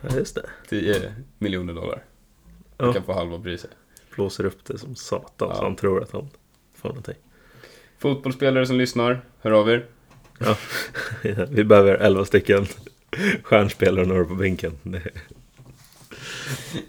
[0.00, 0.46] Ja, just det.
[0.68, 2.04] 10 miljoner dollar.
[2.76, 2.84] Ja.
[2.84, 3.70] Han kan få halva priset.
[4.18, 5.54] Blåser upp det som satan Ja.
[5.54, 6.28] så han tror att han
[6.74, 7.14] får någonting.
[7.98, 9.86] Fotbollsspelare som lyssnar, hör av er.
[10.38, 10.56] Ja.
[11.50, 12.66] Vi behöver 11 stycken
[13.42, 14.72] stjärnspelare och några på bänken.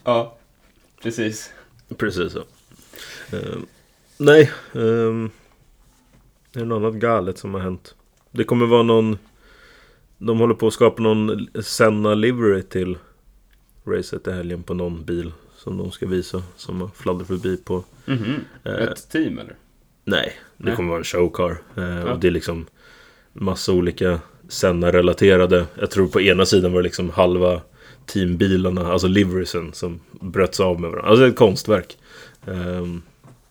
[0.04, 0.38] Ja,
[1.04, 1.54] precis.
[1.98, 2.44] Precis så.
[3.32, 3.66] Ehm,
[4.18, 5.26] nej, um,
[6.54, 7.96] är det något annat galet som har hänt?
[8.32, 9.18] Det kommer vara någon...
[10.18, 12.98] De håller på att skapa någon Senna livery till
[13.86, 15.32] racet i helgen på någon bil
[15.64, 16.44] som de ska visa.
[16.56, 17.84] Som har fladdrat förbi på...
[18.06, 18.36] Mhm.
[18.64, 19.56] Eh, Ett team eller?
[20.04, 20.76] Nej, det Nej.
[20.76, 21.62] kommer vara en showcar.
[21.78, 22.12] Eh, Ja.
[22.14, 22.66] Och det är liksom
[23.34, 25.66] massa olika Senna-relaterade.
[25.80, 27.62] Jag tror på ena sidan var det liksom halva
[28.06, 31.10] teambilarna, alltså liverysen, som bröts av med varandra.
[31.12, 31.98] Alltså ett konstverk.
[32.46, 33.02] Um,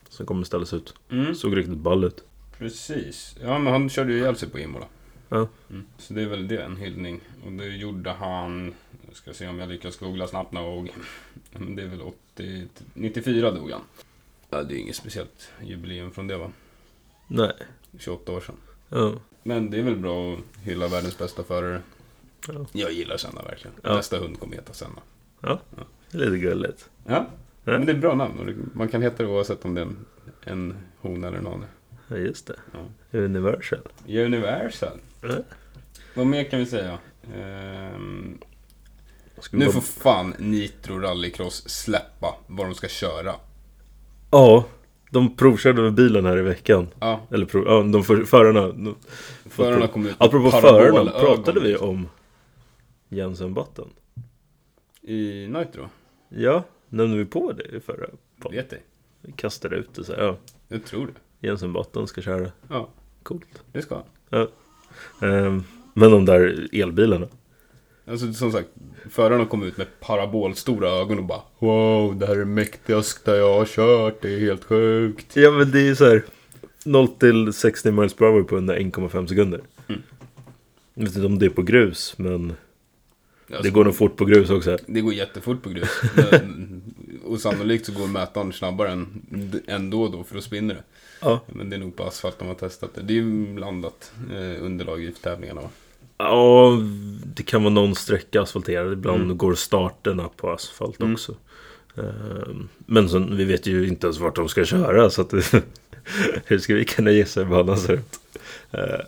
[0.09, 0.93] som kommer ställas ut.
[1.11, 1.35] Mm.
[1.35, 2.23] Såg riktigt ball ut.
[2.57, 3.35] Precis.
[3.43, 4.85] Ja, men han körde ju ihjäl sig på Imola.
[5.29, 5.47] Ja.
[5.69, 5.83] Mm.
[5.97, 7.19] Så det är väl det, en hyllning.
[7.45, 8.73] Och det gjorde han...
[9.09, 10.91] Jag ska se om jag lyckas googla snabbt nog.
[11.51, 12.67] Det är väl 80...
[12.93, 13.81] 94 dog han.
[14.49, 16.51] Ja, det är inget speciellt jubileum från det va?
[17.27, 17.53] Nej.
[17.99, 18.55] 28 år sedan.
[18.89, 19.13] Ja.
[19.43, 21.81] Men det är väl bra att hylla världens bästa förare.
[22.47, 22.65] Ja.
[22.71, 23.75] Jag gillar Senna verkligen.
[23.83, 23.95] Ja.
[23.95, 25.01] Nästa hund kommer heta Senna.
[26.11, 26.89] Lite gulligt.
[27.05, 27.25] Ja,
[27.63, 27.71] Ja.
[27.77, 28.45] men det är ett bra namn.
[28.45, 30.05] det- Man kan heta det oavsett om det är en,
[30.43, 31.65] en hona eller en hane.
[32.07, 32.55] Ja, just det.
[32.73, 33.19] Ja.
[33.19, 33.79] Universal.
[34.07, 34.97] Universal.
[35.21, 35.35] Ja.
[36.15, 36.97] Vad mer kan vi säga?
[37.35, 38.37] Ehm,
[39.51, 43.35] nu bara- får fan Nitro Rallycross släppa vad de ska köra.
[44.31, 44.65] Ja,
[45.11, 46.87] de provkörde med bilen här i veckan.
[46.99, 47.63] Ja, Eller prov...
[47.67, 48.23] ja, de för...
[48.23, 48.67] förarna.
[48.67, 48.95] de-
[49.45, 52.07] förarna kommer ut Apropå förarna, pratade vi om
[53.09, 53.89] Jensen Button?
[55.01, 55.89] I Nitro?
[56.29, 58.07] Ja, nämnde vi på det i förra
[58.41, 58.57] podden?
[58.69, 58.73] Vet.
[59.21, 60.37] Vi kastade ut det så här, ja,
[60.67, 61.47] Jag tror det.
[61.47, 62.51] Jensen Button ska köra.
[62.69, 62.89] Ja,
[63.23, 63.63] Coolt.
[63.71, 64.47] det ska han.
[65.21, 65.63] Ehm,
[65.93, 67.27] men de där elbilarna.
[68.07, 68.69] Alltså som sagt,
[69.09, 73.53] förarna kom ut med parabolstora ögon och bara Wow, det här är det mäktigaste jag
[73.53, 75.35] har kört, det är helt sjukt.
[75.35, 76.23] Ja men det är ju så här
[76.85, 79.61] 0 till 60 miles per hour på under 1,5 sekunder.
[79.87, 80.01] Mm.
[80.93, 82.53] Jag vet inte om det är på grus men
[83.49, 84.77] Alltså, det går nog fort på grus också.
[84.85, 85.89] Det går jättefort på grus.
[86.31, 86.81] Men,
[87.25, 89.21] och sannolikt så går mätaren snabbare än
[89.67, 90.83] ändå då, för då spinner det.
[91.21, 91.41] Ja.
[91.47, 93.01] Men det är nog på asfalt de har testat det.
[93.01, 95.69] Det är ju blandat eh, underlag i tävlingarna va?
[96.19, 96.79] Ja,
[97.35, 98.93] det kan vara någon sträcka asfalterad.
[98.93, 99.37] Ibland Mm.
[99.37, 101.13] går starterna på asfalt Mm.
[101.13, 101.35] också.
[101.97, 105.09] Ehm, Men så, vi vet ju inte ens vart de ska köra.
[105.09, 105.33] Så att,
[106.45, 108.19] hur ska vi kunna gissa hur banan ser ut?
[108.71, 109.01] Ehm,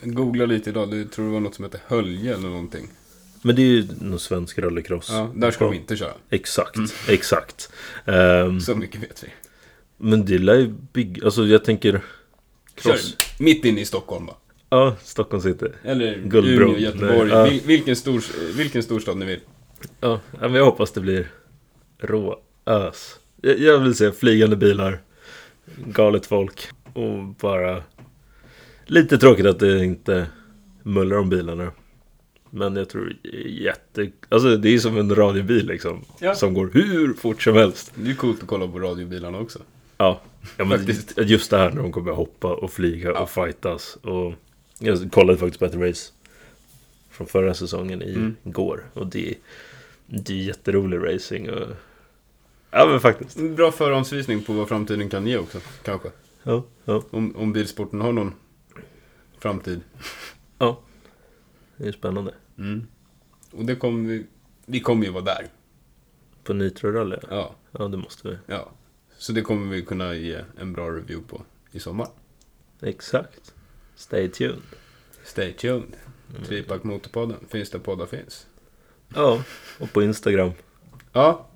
[0.00, 2.88] Jag googlade lite idag, det tror det var något som heter Hölje eller någonting.
[3.42, 5.08] Men det är ju någon svensk rallycross.
[5.10, 6.12] Ja, där ska de inte köra.
[6.30, 6.76] Exakt,
[7.08, 7.70] exakt.
[8.04, 9.28] Ehm, Så mycket vet vi.
[9.96, 11.24] men det lär ju bygga...
[11.24, 11.92] Alltså jag tänker...
[12.78, 13.16] Kör Cross.
[13.38, 14.34] mitt inne i Stockholm va?
[14.70, 15.66] Ja, Stockholm City.
[15.84, 16.68] Eller Guldbron.
[16.70, 17.30] Umeå, Göteborg.
[17.30, 17.50] Nej.
[17.50, 18.24] Vil- vilken, stor,
[18.56, 19.40] vilken storstad ni vill.
[20.00, 21.30] Ja, men jag hoppas det blir
[21.98, 23.16] rå ös.
[23.40, 25.00] Jag, jag vill se flygande bilar,
[25.86, 27.82] galet folk och bara...
[28.86, 30.26] Lite tråkigt att det inte
[30.82, 31.72] mullrar om bilarna.
[32.50, 34.10] Men jag tror jätte...
[34.28, 36.04] Alltså det är som en radiobil liksom.
[36.20, 36.34] Ja.
[36.34, 37.92] Som går hur fort som helst.
[37.94, 39.58] Det är coolt att kolla på radiobilarna också.
[39.98, 40.20] Ja,
[40.56, 40.86] ja men
[41.16, 43.20] just det här när de kommer hoppa och flyga Ja.
[43.20, 43.98] och fightas.
[44.02, 44.34] Och
[44.78, 46.12] jag kollade faktiskt på ett race
[47.10, 48.36] från förra säsongen i Mm.
[48.44, 48.90] går.
[48.92, 49.34] Och det,
[50.06, 51.50] det är jätterolig racing.
[51.50, 51.68] Och,
[52.70, 53.36] ja men faktiskt.
[53.36, 56.10] Bra förhandsvisning på vad framtiden kan ge också, kanske.
[56.42, 58.34] Ja, ja, Om, om bilsporten har någon
[59.38, 59.80] framtid.
[60.58, 60.80] ja.
[61.76, 62.34] Det är spännande.
[62.58, 62.86] Mm.
[63.50, 64.26] Och det kommer vi...
[64.66, 65.46] Vi kommer ju vara där.
[66.44, 67.16] På Nitro Rally?
[67.30, 68.36] Ja, Ja, det måste vi.
[68.46, 68.70] ja.
[69.18, 72.08] Så det kommer vi kunna ge en bra review på i sommar.
[72.82, 73.54] Exakt.
[73.96, 74.62] Stay tuned.
[75.24, 75.96] Stay tuned.
[76.46, 77.36] Tripack Motorpodden.
[77.48, 78.46] Finns där poddar finns.
[79.14, 79.42] Ja,
[79.80, 80.50] och på Instagram.
[81.12, 81.46] Ja.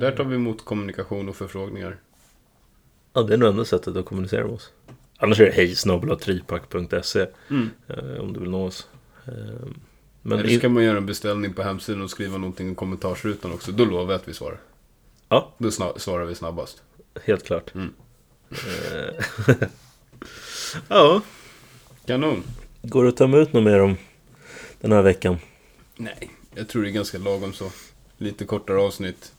[0.00, 1.96] Där tar vi emot kommunikation och förfrågningar.
[3.12, 4.72] Ja, det är nog enda sättet att kommunicera med oss.
[5.18, 7.70] Annars är det hejsnabelatripack.se Mm.
[7.88, 8.88] eh, om du vill nå oss.
[9.26, 9.32] Eh,
[10.22, 13.72] men Eller ska man göra en beställning på hemsidan och skriva någonting i kommentarsrutan också.
[13.72, 14.58] Då lovar jag att vi svarar.
[15.28, 15.54] Ja.
[15.58, 16.82] Då svarar vi snabbast.
[17.24, 17.74] helt klart.
[17.74, 17.94] Mm.
[20.88, 21.20] Ja,
[22.06, 22.42] Kanon.
[22.82, 23.96] går det att ta ut något mer om
[24.80, 25.36] den här veckan?
[25.96, 27.70] Nej, jag tror det är ganska lagom så.
[28.18, 29.32] Lite kortare avsnitt.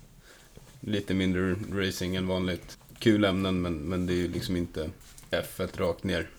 [0.79, 2.77] Lite mindre racing än vanligt.
[2.99, 4.89] Kul ämnen men, men det är ju liksom inte
[5.31, 6.29] F1 rakt ner.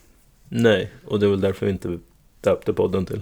[0.49, 1.99] Nej, och det är väl därför vi inte
[2.41, 3.21] döpte podden till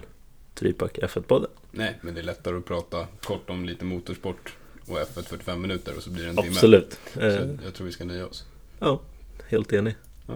[0.54, 1.50] Tripack F1-podden.
[1.70, 4.54] Nej, men det är lättare att prata kort om lite motorsport
[4.86, 6.48] och F1 45 minuter och så blir det en timme.
[6.48, 6.98] Absolut.
[7.14, 8.44] Så Eh, jag tror vi ska nöja oss.
[8.78, 9.00] ja,
[9.48, 9.94] helt enig.
[10.26, 10.34] Ja.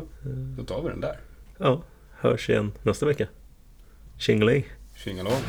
[0.56, 1.20] Då tar vi den där.
[1.58, 3.26] ja, hörs igen nästa vecka.
[4.18, 4.64] Tjingeling!
[4.96, 5.40] Tjingalong.